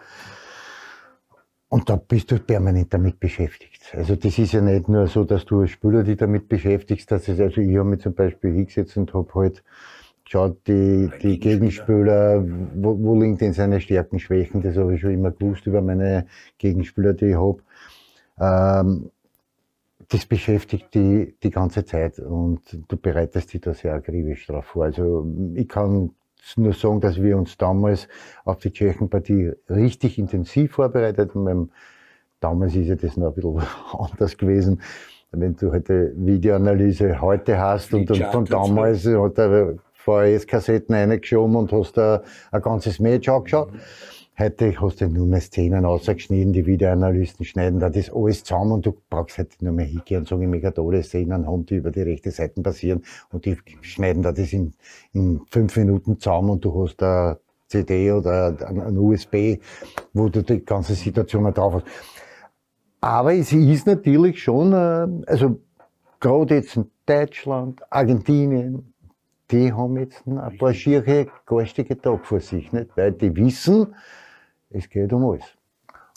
[1.71, 3.95] Und da bist du permanent damit beschäftigt.
[3.97, 7.29] Also das ist ja nicht nur so, dass du als Spieler dich damit beschäftigst, dass
[7.29, 9.63] es, also ich habe mich zum Beispiel hingesetzt und habe halt
[10.25, 15.13] geschaut, die, die Gegenspieler, wo, wo liegen denn seine Stärken, Schwächen, das habe ich schon
[15.13, 16.27] immer gewusst über meine
[16.59, 17.63] Gegenspieler, die ich habe.
[18.41, 19.11] Ähm,
[20.09, 24.87] das beschäftigt die die ganze Zeit und du bereitest dich da sehr akribisch drauf vor.
[24.87, 26.11] Also ich kann
[26.57, 28.09] nur sagen, dass wir uns damals
[28.45, 31.71] auf die Tschechenpartie richtig intensiv vorbereitet haben.
[32.41, 33.63] Damals ist ja das noch ein bisschen
[33.99, 34.81] anders gewesen.
[35.33, 41.73] Wenn du heute Videoanalyse heute hast und, und von damals hat er VHS-Kassetten reingeschoben und
[41.73, 43.73] hast da ein ganzes Match angeschaut.
[43.73, 43.81] Mhm.
[44.41, 48.87] Heute hast du nur mehr Szenen ausgeschnitten, die Videoanalysten schneiden da das alles zusammen und
[48.87, 51.91] du brauchst halt nur mehr hingehen und sagen, ich möchte tolle Szenen haben, die über
[51.91, 54.73] die rechte Seite passieren und die schneiden da das in,
[55.13, 59.59] in fünf Minuten zusammen und du hast da CD oder ein USB,
[60.15, 61.87] wo du die ganze Situation drauf hast.
[63.03, 65.61] Aber es ist natürlich schon, äh, also
[66.19, 68.95] gerade jetzt in Deutschland, Argentinien,
[69.51, 72.97] die haben jetzt ein paar schiere, garstige Tage vor sich, nicht?
[72.97, 73.95] weil die wissen,
[74.71, 75.45] es geht um alles.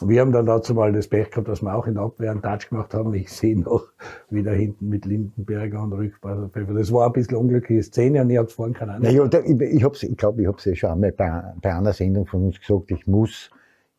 [0.02, 2.32] Und wir haben dann dazu mal das Pech gehabt, dass wir auch in der Abwehr
[2.32, 3.14] einen Touch gemacht haben.
[3.14, 3.86] Ich sehe noch
[4.30, 6.74] wieder hinten mit Lindenberger und Rückpfeffer.
[6.74, 9.04] Das war ein bisschen unglückliche Szene und ich habe es vorhin keine Ahnung.
[9.04, 12.26] Naja, ich, ich, ich glaube, ich habe es ja schon einmal bei, bei einer Sendung
[12.26, 13.52] von uns gesagt, ich muss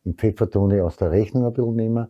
[0.03, 2.07] den Pfeffertone aus der Rechnung ein bisschen nehmen.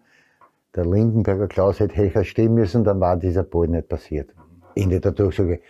[0.76, 4.34] Der Lindenberger Klaus hätte Hecher stehen müssen, dann war dieser Ball nicht passiert.
[4.76, 5.62] Ende der Durchsage.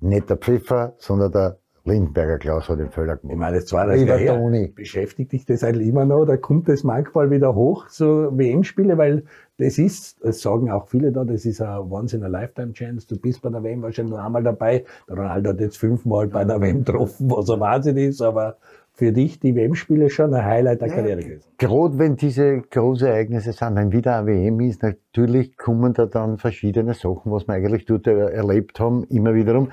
[0.00, 3.32] Nicht der Pfeffer, sondern der Lindenberger Klaus hat den Fehler gemacht.
[3.32, 4.68] Ich meine, jetzt war das ja her.
[4.74, 8.98] Beschäftigt dich das eigentlich immer noch oder kommt das manchmal wieder hoch, so WM-Spiele?
[8.98, 9.22] Weil
[9.58, 13.06] das ist, das sagen auch viele da, das ist ein Once in a Lifetime Chance.
[13.08, 14.84] Du bist bei der WM wahrscheinlich nur einmal dabei.
[15.08, 18.56] Der Ronaldo hat jetzt fünfmal bei der WM getroffen, was ein Wahnsinn ist, aber
[18.92, 21.44] für dich die WM-Spiele schon ein Highlight der Karriere gewesen.
[21.58, 26.38] Gerade wenn diese großen Ereignisse sind, wenn wieder eine WM ist, natürlich kommen da dann
[26.38, 29.70] verschiedene Sachen, was wir eigentlich dort erlebt haben, immer wiederum.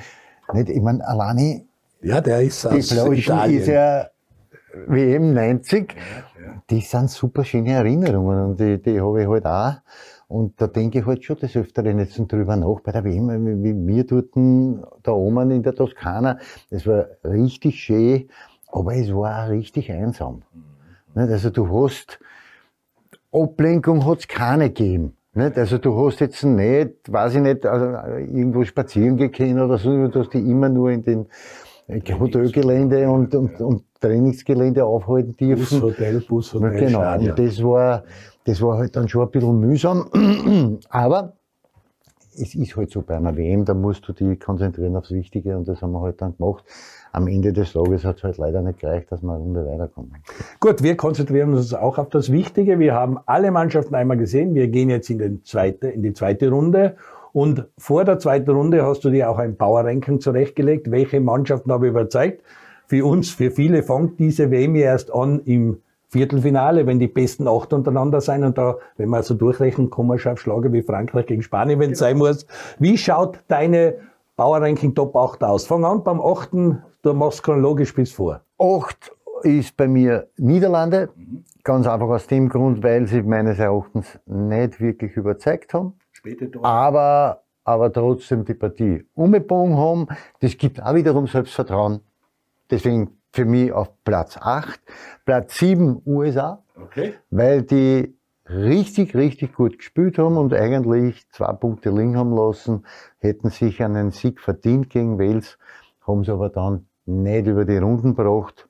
[0.54, 1.64] Nicht, ich meine, alleine
[2.04, 4.08] ja, der ist aus Die Flaschen ist ja
[4.88, 5.94] WM 90.
[5.94, 5.98] Ja,
[6.46, 6.64] ja.
[6.70, 9.76] Die sind super schöne Erinnerungen und die, die habe ich halt auch.
[10.28, 13.88] Und da denke ich halt schon des Öfteren jetzt drüber nach, bei der WM, wie
[13.88, 14.30] wir dort
[15.04, 16.40] da oben in der Toskana,
[16.72, 18.30] das war richtig schön,
[18.72, 20.42] aber es war auch richtig einsam.
[21.14, 21.22] Mhm.
[21.22, 22.20] Also du hast,
[23.32, 25.16] Ablenkung hat es keine gegeben.
[25.36, 25.58] Nicht?
[25.58, 27.86] Also du hast jetzt nicht, weiß ich nicht, also
[28.18, 31.26] irgendwo spazieren gehen oder so, du hast dich immer nur in den
[31.88, 35.82] Hotelgelände und, und, und Trainingsgelände aufhalten dürfen.
[35.82, 36.72] Bushotel, Bushotel.
[36.72, 37.30] Genau, Stadion.
[37.32, 38.04] und das war,
[38.46, 40.80] das war halt dann schon ein bisschen mühsam.
[40.90, 41.34] Aber
[42.36, 45.68] es ist halt so bei einer WM, da musst du dich konzentrieren aufs Wichtige und
[45.68, 46.64] das haben wir halt dann gemacht.
[47.12, 50.16] Am Ende des Tages hat es halt leider nicht gereicht, dass wir eine Runde weiterkommen.
[50.60, 52.80] Gut, wir konzentrieren uns auch auf das Wichtige.
[52.80, 54.56] Wir haben alle Mannschaften einmal gesehen.
[54.56, 56.96] Wir gehen jetzt in, den zweite, in die zweite Runde
[57.34, 60.92] und vor der zweiten Runde hast du dir auch ein Power-Ranking zurechtgelegt.
[60.92, 62.44] Welche Mannschaften habe ich überzeugt?
[62.86, 67.74] Für uns, für viele fängt diese WM erst an im Viertelfinale, wenn die besten acht
[67.74, 71.26] untereinander sein und da, wenn man so durchrechnen, kommen wir schon auf Schlager wie Frankreich
[71.26, 72.46] gegen Spanien, wenn es sein muss.
[72.78, 73.96] Wie schaut deine
[74.38, 75.66] Power Ranking Top 8 aus?
[75.66, 78.42] Fang an beim achten, du machst chronologisch bis vor.
[78.60, 81.10] Acht ist bei mir Niederlande.
[81.64, 85.94] Ganz einfach aus dem Grund, weil sie meines Erachtens nicht wirklich überzeugt haben.
[86.64, 90.08] Aber, aber trotzdem die Partie umgebogen haben.
[90.40, 92.00] Das gibt auch wiederum Selbstvertrauen.
[92.70, 94.80] Deswegen für mich auf Platz 8.
[95.26, 96.64] Platz 7 USA.
[96.76, 97.16] Okay.
[97.30, 98.16] Weil die
[98.48, 102.86] richtig, richtig gut gespielt haben und eigentlich zwei Punkte liegen haben lassen,
[103.20, 105.58] hätten sich einen Sieg verdient gegen Wales,
[106.06, 108.68] haben sie aber dann nicht über die Runden gebracht.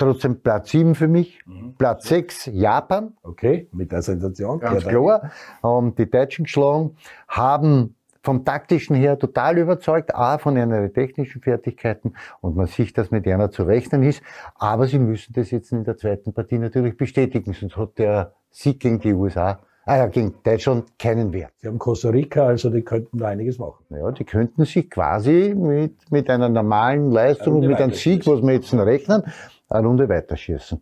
[0.00, 1.74] Trotzdem Platz 7 für mich, Mhm.
[1.76, 4.58] Platz 6 Japan, Okay, mit der Sensation.
[4.58, 5.30] ganz Ja, klar,
[5.62, 6.96] haben die Deutschen geschlagen,
[7.28, 13.10] haben vom taktischen her total überzeugt, auch von ihren technischen Fertigkeiten und man sieht, dass
[13.10, 14.22] mit einer zu rechnen ist,
[14.56, 18.80] aber sie müssen das jetzt in der zweiten Partie natürlich bestätigen, sonst hat der Sieg
[18.80, 21.52] gegen die USA, ah ja, gegen Deutschland keinen Wert.
[21.58, 23.84] Sie haben Costa Rica, also die könnten da einiges machen.
[23.90, 28.40] Ja, die könnten sich quasi mit, mit einer normalen Leistung und mit einem Sieg, was
[28.42, 29.24] wir jetzt noch rechnen,
[29.70, 30.80] eine Runde weiterschießen.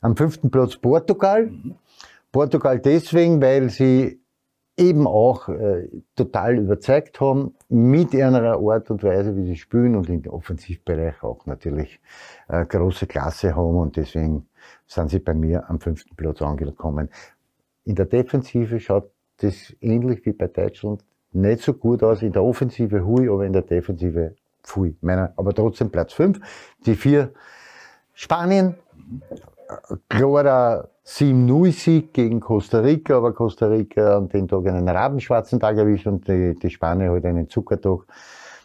[0.00, 1.50] Am fünften Platz Portugal.
[2.32, 4.20] Portugal deswegen, weil sie
[4.76, 10.08] eben auch äh, total überzeugt haben mit ihrer Art und Weise, wie sie spielen und
[10.08, 12.00] im Offensivbereich auch natürlich
[12.48, 14.46] äh, große Klasse haben und deswegen
[14.86, 17.10] sind sie bei mir am fünften Platz angekommen.
[17.84, 22.22] In der Defensive schaut das ähnlich wie bei Deutschland nicht so gut aus.
[22.22, 24.96] In der Offensive hui, aber in der Defensive pfui.
[25.00, 26.40] Meiner, aber trotzdem Platz fünf.
[26.86, 27.32] Die vier
[28.14, 28.74] Spanien,
[30.08, 36.06] klarer 7-0-Sieg gegen Costa Rica, aber Costa Rica an den Tag einen rabenschwarzen Tag erwischt
[36.06, 38.06] und die, die Spanier halt einen Zuckertag.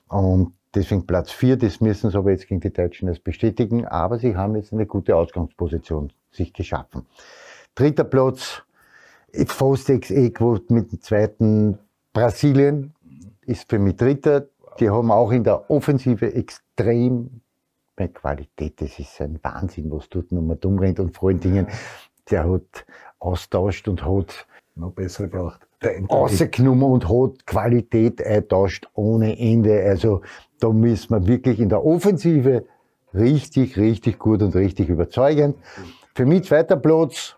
[0.08, 4.20] Und deswegen Platz 4, das müssen sie aber jetzt gegen die Deutschen erst bestätigen, aber
[4.20, 7.06] sie haben jetzt eine gute Ausgangsposition sich geschaffen.
[7.74, 8.64] Dritter Platz,
[9.48, 11.80] fast eh gewollt mit dem zweiten
[12.14, 12.94] Brasilien,
[13.42, 14.48] ist für mich Dritter.
[14.80, 17.42] Die haben auch in der Offensive extrem
[17.98, 21.68] bei Qualität, das ist ein Wahnsinn, was dort nochmal dumm rennt und vor allen Dingen,
[22.30, 22.86] der hat
[23.20, 26.08] austauscht und hat Noch besser Anthony.
[26.10, 29.84] rausgenommen und hat Qualität eintauscht ohne Ende.
[29.84, 30.22] Also
[30.60, 32.66] da müssen wir wirklich in der Offensive
[33.14, 35.58] richtig, richtig gut und richtig überzeugend.
[36.14, 37.36] Für mich zweiter Platz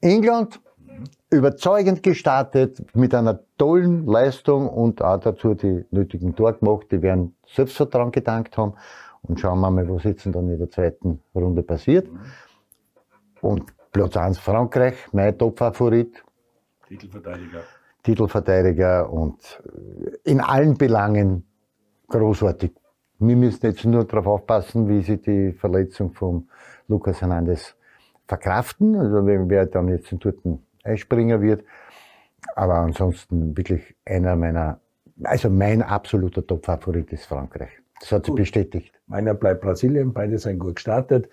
[0.00, 0.60] England,
[1.30, 6.86] überzeugend gestartet, mit einer tollen Leistung und auch dazu die nötigen Tore gemacht.
[6.90, 8.74] Die werden Selbstvertrauen gedankt haben.
[9.26, 12.08] Und schauen wir mal, was jetzt dann in der zweiten Runde passiert.
[13.40, 16.22] Und Platz 1 Frankreich, mein Top-Favorit.
[16.88, 17.62] Titelverteidiger.
[18.02, 21.44] Titelverteidiger und äh, in allen Belangen
[22.08, 22.72] großartig.
[23.18, 26.48] Wir müssen jetzt nur darauf aufpassen, wie sie die Verletzung von
[26.88, 27.76] Lucas Hernandez
[28.26, 30.38] verkraften, also wer dann jetzt in dort
[30.82, 31.64] einspringen wird.
[32.56, 34.80] Aber ansonsten wirklich einer meiner,
[35.22, 37.83] also mein absoluter Top-Favorit ist Frankreich.
[38.00, 38.92] Das hat sich bestätigt.
[39.06, 41.28] Meiner bleibt Brasilien, beide sind gut gestartet.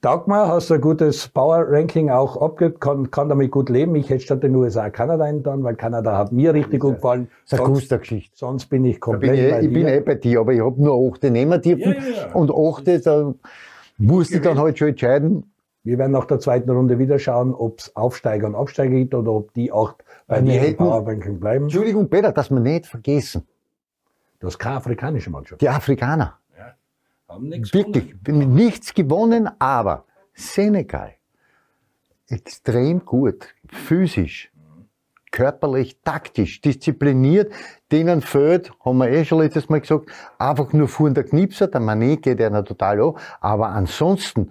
[0.00, 3.94] Dagmar, hast du ein gutes Power-Ranking auch abgegeben, kann, kann damit gut leben.
[3.96, 7.28] Ich hätte statt den USA Kanada eingetan, weil Kanada hat mir richtig gut gefallen.
[7.44, 8.32] Das ist eine Sonst, Geschichte.
[8.34, 10.82] sonst bin ich komplett bin ich, bei ich bin eh bei dir, aber ich habe
[10.82, 11.92] nur achte nehmen dürfen.
[11.92, 12.32] Ja, ja, ja.
[12.34, 13.34] Und achte, da
[13.98, 15.52] musste ich dann halt schon entscheiden.
[15.84, 19.32] Wir werden nach der zweiten Runde wieder schauen, ob es Aufsteiger und Absteiger gibt oder
[19.32, 19.94] ob die auch
[20.26, 21.64] bei mir im Power-Ranking bleiben.
[21.64, 23.46] Entschuldigung, Peter, dass wir nicht vergessen.
[24.40, 25.60] Das ist keine afrikanische Mannschaft.
[25.60, 26.38] Die Afrikaner.
[27.28, 31.14] Haben nichts Wirklich, nichts gewonnen, aber Senegal,
[32.26, 34.50] extrem gut, physisch,
[35.30, 37.52] körperlich, taktisch, diszipliniert.
[37.92, 41.80] Denen fehlt, haben wir eh schon letztes Mal gesagt, einfach nur vor der Knipser, der
[41.80, 44.50] Manet geht einer total an, aber ansonsten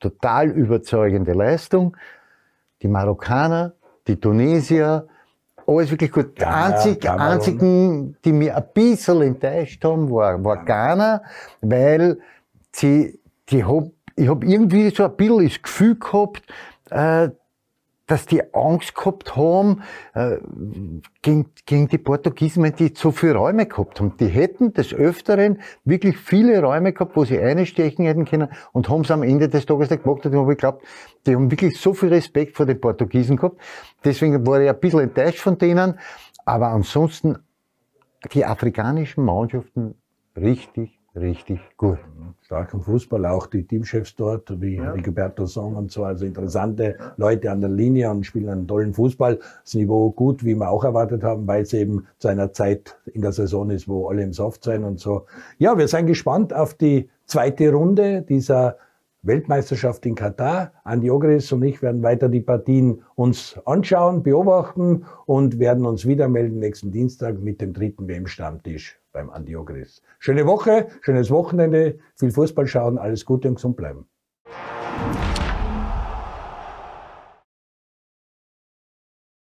[0.00, 1.96] total überzeugende Leistung.
[2.82, 3.74] Die Marokkaner,
[4.08, 5.06] die Tunesier,
[5.66, 6.36] alles wirklich gut.
[6.36, 7.32] Ghana, einzig, Kamerun.
[7.32, 11.22] einzigen, die mir ein bisschen enttäuscht haben, war, war Ghana,
[11.60, 12.18] weil
[12.72, 13.84] sie, die hab,
[14.16, 16.42] ich habe irgendwie so ein bisschen das Gefühl gehabt,
[16.90, 17.30] äh,
[18.06, 19.82] dass die Angst gehabt haben
[20.14, 20.36] äh,
[21.22, 24.16] gegen, gegen die Portugiesen, wenn die so viele Räume gehabt haben.
[24.18, 29.00] Die hätten des Öfteren wirklich viele Räume gehabt, wo sie einstechen hätten können und haben
[29.00, 30.24] es am Ende des Tages nicht gemacht.
[30.24, 30.84] Und ich habe geglaubt,
[31.26, 33.60] die haben wirklich so viel Respekt vor den Portugiesen gehabt.
[34.04, 35.98] Deswegen war ich ein bisschen enttäuscht von denen.
[36.44, 37.38] Aber ansonsten
[38.32, 39.96] die afrikanischen Mannschaften
[40.36, 41.98] richtig, richtig gut.
[42.46, 47.60] Starken Fußball, auch die Teamchefs dort, wie Rigoberto Song und so, also interessante Leute an
[47.60, 49.40] der Linie und spielen einen tollen Fußball.
[49.64, 53.22] Das Niveau gut, wie wir auch erwartet haben, weil es eben zu einer Zeit in
[53.22, 55.26] der Saison ist, wo alle im Soft sein und so.
[55.58, 58.76] Ja, wir sind gespannt auf die zweite Runde dieser
[59.26, 60.72] Weltmeisterschaft in Katar.
[60.84, 66.28] Andi Ogris und ich werden weiter die Partien uns anschauen, beobachten und werden uns wieder
[66.28, 70.02] melden nächsten Dienstag mit dem dritten WM-Stammtisch beim Andi Ogris.
[70.18, 74.06] Schöne Woche, schönes Wochenende, viel Fußball schauen, alles Gute und gesund bleiben.